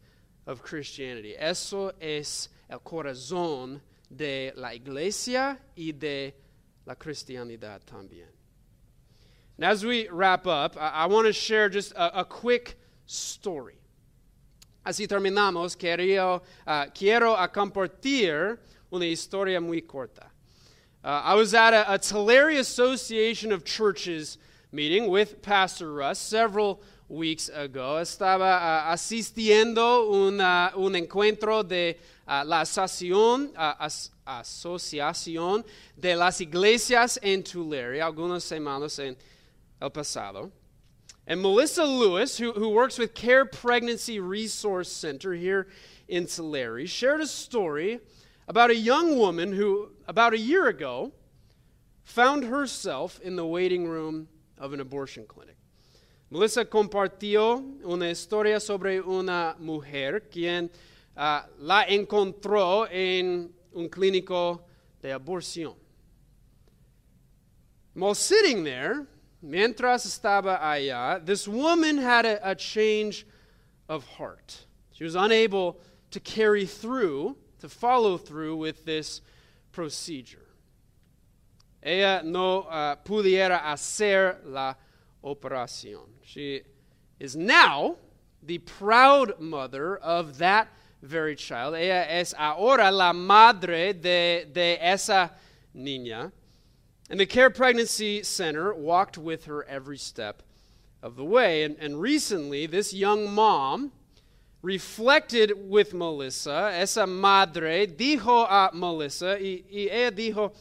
of 0.46 0.62
Christianity. 0.62 1.36
Eso 1.38 1.94
es 2.02 2.50
el 2.70 2.80
corazón 2.80 3.80
de 4.16 4.52
la 4.56 4.70
iglesia 4.70 5.58
y 5.78 5.94
de 5.98 6.34
la 6.86 6.96
cristianidad 6.96 7.80
también. 7.86 8.28
And 9.56 9.66
as 9.66 9.86
we 9.86 10.10
wrap 10.10 10.46
up, 10.46 10.76
I, 10.78 10.90
I 10.90 11.06
want 11.06 11.28
to 11.28 11.34
share 11.34 11.70
just 11.70 11.94
a, 11.94 12.20
a, 12.20 12.26
quick 12.26 12.78
story. 13.06 13.78
Así 14.86 15.08
terminamos. 15.08 15.78
Quiero, 15.78 16.42
uh, 16.68 16.86
quiero 16.94 17.36
compartir 17.48 18.58
una 18.92 19.06
historia 19.06 19.62
muy 19.62 19.82
corta. 19.82 20.28
Uh, 21.02 21.08
I 21.08 21.36
was 21.36 21.54
at 21.54 21.74
a, 21.74 21.94
a 21.94 21.98
Tulare 21.98 22.58
Association 22.58 23.54
of 23.54 23.64
Churches 23.64 24.38
meeting 24.72 25.10
with 25.10 25.42
Pastor 25.42 25.92
Russ 25.94 26.20
several 26.20 26.82
weeks 27.08 27.50
ago. 27.50 27.98
Estaba 28.00 28.58
uh, 28.58 28.94
asistiendo 28.94 30.10
una, 30.12 30.72
un 30.76 30.94
encuentro 30.94 31.68
de 31.68 31.98
uh, 32.28 32.44
la 32.46 32.62
asociación, 32.62 33.50
uh, 33.58 33.74
as, 33.80 34.12
asociación 34.28 35.64
de 36.00 36.16
las 36.16 36.40
Iglesias 36.40 37.18
en 37.24 37.42
Tulare, 37.42 38.00
algunas 38.00 38.44
semanas 38.44 39.00
en 39.00 39.16
el 39.82 39.90
pasado. 39.90 40.52
And 41.26 41.42
Melissa 41.42 41.84
Lewis, 41.84 42.38
who, 42.38 42.54
who 42.54 42.70
works 42.70 42.98
with 42.98 43.14
Care 43.14 43.46
Pregnancy 43.46 44.20
Resource 44.20 44.92
Center 44.92 45.34
here 45.34 45.68
in 46.08 46.26
Tulare, 46.26 46.86
shared 46.86 47.22
a 47.22 47.28
story 47.28 48.00
about 48.48 48.70
a 48.72 48.76
young 48.76 49.18
woman 49.18 49.54
who, 49.54 49.90
about 50.08 50.34
a 50.34 50.40
year 50.40 50.68
ago, 50.68 51.12
found 52.04 52.46
herself 52.46 53.20
in 53.22 53.36
the 53.36 53.46
waiting 53.46 53.88
room 53.88 54.28
of 54.60 54.74
an 54.74 54.80
abortion 54.80 55.26
clinic. 55.26 55.56
Melissa 56.30 56.64
compartió 56.66 57.64
una 57.84 58.10
historia 58.10 58.60
sobre 58.60 59.00
una 59.02 59.56
mujer 59.60 60.30
quien 60.30 60.70
uh, 61.18 61.42
la 61.60 61.86
encontró 61.86 62.88
en 62.92 63.50
un 63.74 63.90
clínico 63.90 64.62
de 65.02 65.10
aborción. 65.10 65.76
While 67.96 68.14
sitting 68.14 68.64
there, 68.64 69.08
mientras 69.42 70.06
estaba 70.06 70.60
allá, 70.62 71.26
this 71.26 71.48
woman 71.48 71.98
had 71.98 72.26
a, 72.26 72.52
a 72.52 72.56
change 72.56 73.26
of 73.88 74.06
heart. 74.06 74.66
She 74.92 75.04
was 75.04 75.16
unable 75.16 75.80
to 76.12 76.20
carry 76.20 76.66
through, 76.66 77.38
to 77.60 77.70
follow 77.70 78.18
through 78.18 78.58
with 78.58 78.86
this 78.86 79.22
procedure. 79.72 80.46
Ella 81.84 82.22
no 82.24 82.62
uh, 82.64 82.96
pudiera 82.98 83.64
hacer 83.64 84.38
la 84.46 84.76
operación. 85.24 86.06
She 86.24 86.62
is 87.20 87.36
now 87.36 87.98
the 88.44 88.58
proud 88.60 89.40
mother 89.40 89.98
of 89.98 90.38
that 90.40 90.68
very 91.02 91.36
child. 91.36 91.76
Ella 91.76 92.06
es 92.10 92.34
ahora 92.38 92.92
la 92.92 93.14
madre 93.14 93.94
de, 93.94 94.46
de 94.52 94.78
esa 94.82 95.32
niña. 95.76 96.32
And 97.10 97.20
the 97.20 97.26
Care 97.26 97.50
Pregnancy 97.50 98.24
Center 98.24 98.74
walked 98.74 99.18
with 99.18 99.46
her 99.46 99.64
every 99.64 99.98
step 99.98 100.44
of 101.02 101.16
the 101.16 101.24
way. 101.24 101.64
And, 101.64 101.76
and 101.80 102.00
recently, 102.00 102.66
this 102.68 102.94
young 102.94 103.34
mom 103.34 103.92
reflected 104.62 105.54
with 105.70 105.94
Melissa. 105.94 106.72
Esa 106.74 107.08
madre 107.08 107.88
dijo 107.88 108.46
a 108.48 108.70
Melissa, 108.74 109.38
y, 109.40 109.64
y 109.72 109.90
ella 109.90 110.12
dijo, 110.12 110.54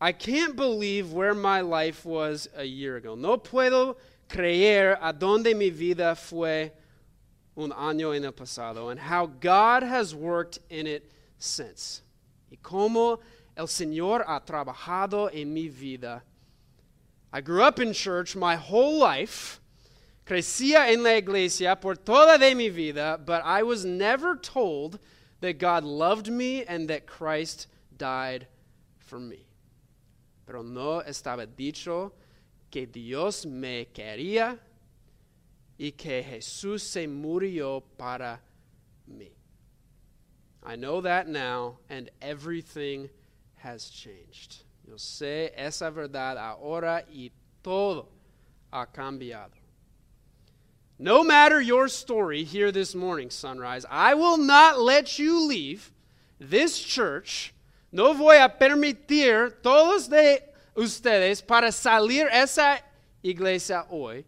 I 0.00 0.12
can't 0.12 0.56
believe 0.56 1.12
where 1.12 1.34
my 1.34 1.60
life 1.60 2.06
was 2.06 2.48
a 2.56 2.64
year 2.64 2.96
ago. 2.96 3.14
No 3.14 3.36
puedo 3.36 3.96
creer 4.30 4.96
a 4.98 5.12
donde 5.12 5.54
mi 5.54 5.68
vida 5.68 6.16
fue 6.16 6.72
un 7.54 7.70
año 7.72 8.16
en 8.16 8.24
el 8.24 8.32
pasado 8.32 8.90
and 8.90 8.98
how 8.98 9.26
God 9.26 9.82
has 9.82 10.14
worked 10.14 10.58
in 10.70 10.86
it 10.86 11.10
since. 11.38 12.00
Y 12.50 12.56
como 12.62 13.20
el 13.58 13.66
Señor 13.66 14.24
ha 14.26 14.40
trabajado 14.40 15.30
en 15.34 15.52
mi 15.52 15.68
vida. 15.68 16.22
I 17.30 17.42
grew 17.42 17.62
up 17.62 17.78
in 17.78 17.92
church 17.92 18.34
my 18.34 18.56
whole 18.56 18.98
life. 18.98 19.60
Crecía 20.24 20.90
en 20.90 21.02
la 21.02 21.10
iglesia 21.10 21.78
por 21.78 21.94
toda 21.94 22.38
de 22.38 22.54
mi 22.54 22.70
vida, 22.70 23.20
but 23.22 23.42
I 23.44 23.64
was 23.64 23.84
never 23.84 24.34
told 24.34 24.98
that 25.40 25.58
God 25.58 25.84
loved 25.84 26.28
me 26.28 26.64
and 26.64 26.88
that 26.88 27.06
Christ 27.06 27.66
died 27.98 28.46
for 28.98 29.20
me 29.20 29.49
pero 30.50 30.64
no 30.64 31.00
estaba 31.00 31.46
dicho 31.46 32.10
que 32.72 32.84
Dios 32.84 33.46
me 33.46 33.86
quería 33.94 34.58
y 35.78 35.92
que 35.92 36.24
Jesús 36.24 36.82
se 36.82 37.06
murió 37.06 37.80
para 37.96 38.40
mí. 39.08 39.30
I 40.66 40.74
know 40.74 41.02
that 41.02 41.28
now, 41.28 41.78
and 41.88 42.10
everything 42.20 43.08
has 43.62 43.90
changed. 43.90 44.64
Yo 44.84 44.94
sé 44.96 45.52
esa 45.56 45.88
verdad 45.92 46.36
ahora 46.36 47.04
y 47.08 47.30
todo 47.62 48.08
ha 48.72 48.86
cambiado. 48.86 49.52
No 50.98 51.22
matter 51.22 51.60
your 51.60 51.86
story 51.86 52.42
here 52.42 52.72
this 52.72 52.92
morning, 52.96 53.30
Sunrise, 53.30 53.86
I 53.88 54.14
will 54.14 54.36
not 54.36 54.80
let 54.80 55.16
you 55.16 55.46
leave 55.46 55.92
this 56.40 56.80
church. 56.80 57.54
No 57.92 58.14
voy 58.14 58.36
a 58.36 58.48
permitir 58.48 59.62
todos 59.62 60.08
de 60.08 60.42
ustedes 60.76 61.42
para 61.42 61.72
salir 61.72 62.28
esa 62.30 62.80
iglesia 63.22 63.84
hoy. 63.90 64.24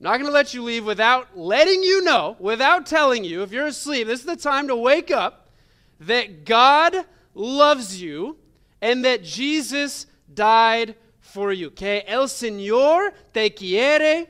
Not 0.00 0.18
going 0.18 0.26
to 0.26 0.32
let 0.32 0.54
you 0.54 0.62
leave 0.62 0.84
without 0.84 1.36
letting 1.36 1.82
you 1.82 2.02
know, 2.02 2.36
without 2.40 2.86
telling 2.86 3.22
you, 3.22 3.42
if 3.42 3.52
you're 3.52 3.66
asleep, 3.66 4.06
this 4.06 4.20
is 4.20 4.26
the 4.26 4.36
time 4.36 4.68
to 4.68 4.76
wake 4.76 5.10
up, 5.10 5.50
that 6.00 6.46
God 6.46 6.96
loves 7.34 8.00
you 8.00 8.38
and 8.80 9.04
that 9.04 9.22
Jesus 9.22 10.06
died 10.32 10.96
for 11.20 11.52
you. 11.52 11.70
Que 11.70 12.02
el 12.06 12.28
Señor 12.28 13.12
te 13.34 13.50
quiere 13.50 14.26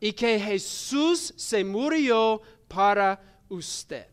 y 0.00 0.12
que 0.12 0.38
Jesús 0.38 1.32
se 1.36 1.64
murió 1.64 2.42
para 2.68 3.18
usted. 3.50 4.06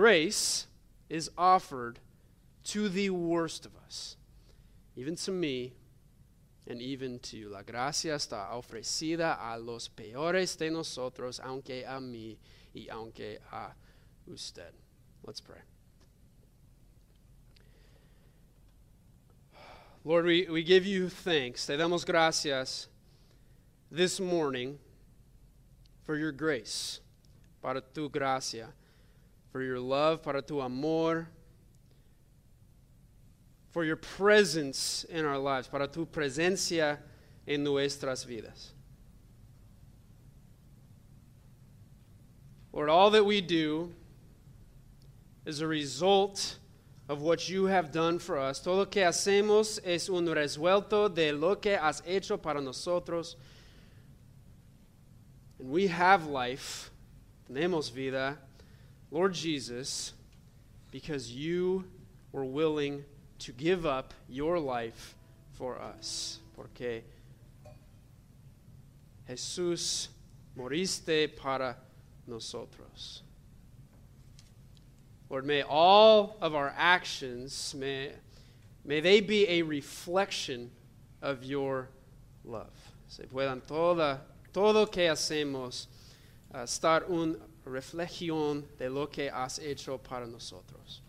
Grace 0.00 0.66
is 1.10 1.30
offered 1.36 1.98
to 2.64 2.88
the 2.88 3.10
worst 3.10 3.66
of 3.66 3.72
us, 3.84 4.16
even 4.96 5.14
to 5.14 5.30
me 5.30 5.74
and 6.66 6.80
even 6.80 7.18
to 7.18 7.36
you. 7.36 7.50
La 7.50 7.60
gracia 7.60 8.14
está 8.14 8.48
ofrecida 8.54 9.36
a 9.38 9.58
los 9.58 9.88
peores 9.88 10.56
de 10.56 10.70
nosotros, 10.70 11.38
aunque 11.44 11.84
a 11.86 12.00
mí 12.00 12.38
y 12.74 12.86
aunque 12.90 13.40
a 13.52 13.74
usted. 14.26 14.72
Let's 15.26 15.42
pray. 15.42 15.60
Lord, 20.02 20.24
we, 20.24 20.48
we 20.48 20.62
give 20.62 20.86
you 20.86 21.10
thanks. 21.10 21.66
Te 21.66 21.74
damos 21.74 22.06
gracias 22.06 22.88
this 23.90 24.18
morning 24.18 24.78
for 26.06 26.16
your 26.16 26.32
grace, 26.32 27.00
para 27.60 27.82
tu 27.82 28.08
gracia, 28.08 28.68
for 29.50 29.62
your 29.62 29.80
love, 29.80 30.22
para 30.22 30.42
tu 30.42 30.60
amor, 30.60 31.28
for 33.70 33.84
your 33.84 33.96
presence 33.96 35.04
in 35.04 35.24
our 35.24 35.38
lives, 35.38 35.68
para 35.68 35.86
tu 35.86 36.06
presencia 36.06 36.98
en 37.46 37.64
nuestras 37.64 38.24
vidas. 38.24 38.72
Lord, 42.72 42.88
all 42.88 43.10
that 43.10 43.24
we 43.24 43.40
do 43.40 43.92
is 45.44 45.60
a 45.60 45.66
result 45.66 46.58
of 47.08 47.22
what 47.22 47.48
you 47.48 47.64
have 47.64 47.90
done 47.90 48.20
for 48.20 48.38
us. 48.38 48.60
Todo 48.60 48.78
lo 48.78 48.86
que 48.86 49.02
hacemos 49.02 49.80
es 49.84 50.08
un 50.08 50.26
resuelto 50.26 51.12
de 51.12 51.32
lo 51.32 51.56
que 51.56 51.76
has 51.76 52.02
hecho 52.06 52.36
para 52.36 52.60
nosotros. 52.60 53.34
And 55.58 55.70
we 55.70 55.88
have 55.88 56.28
life, 56.28 56.90
tenemos 57.50 57.90
vida, 57.90 58.38
Lord 59.10 59.34
Jesus, 59.34 60.12
because 60.90 61.32
you 61.32 61.84
were 62.32 62.44
willing 62.44 63.04
to 63.40 63.52
give 63.52 63.86
up 63.86 64.14
your 64.28 64.58
life 64.58 65.14
for 65.52 65.80
us. 65.80 66.38
Porque 66.56 67.02
Jesús 69.28 70.08
moriste 70.56 71.36
para 71.36 71.76
nosotros. 72.28 73.22
Lord, 75.28 75.46
may 75.46 75.62
all 75.62 76.36
of 76.40 76.54
our 76.54 76.74
actions, 76.76 77.74
may, 77.76 78.10
may 78.84 79.00
they 79.00 79.20
be 79.20 79.48
a 79.48 79.62
reflection 79.62 80.70
of 81.22 81.44
your 81.44 81.88
love. 82.44 82.72
Se 83.08 83.24
puedan 83.24 83.64
toda, 83.66 84.20
todo 84.52 84.86
que 84.86 85.02
hacemos 85.02 85.86
uh, 86.52 86.58
estar 86.58 87.08
una 87.08 87.36
reflexión 87.64 88.64
de 88.78 88.88
lo 88.88 89.06
que 89.06 89.30
has 89.30 89.58
hecho 89.58 89.98
para 89.98 90.26
nosotros. 90.26 91.02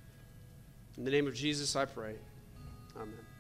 In 0.98 1.04
the 1.06 1.12
name 1.12 1.28
of 1.28 1.34
Jesus, 1.34 1.76
I 1.76 1.86
pray. 1.86 2.16
Amen. 2.96 3.31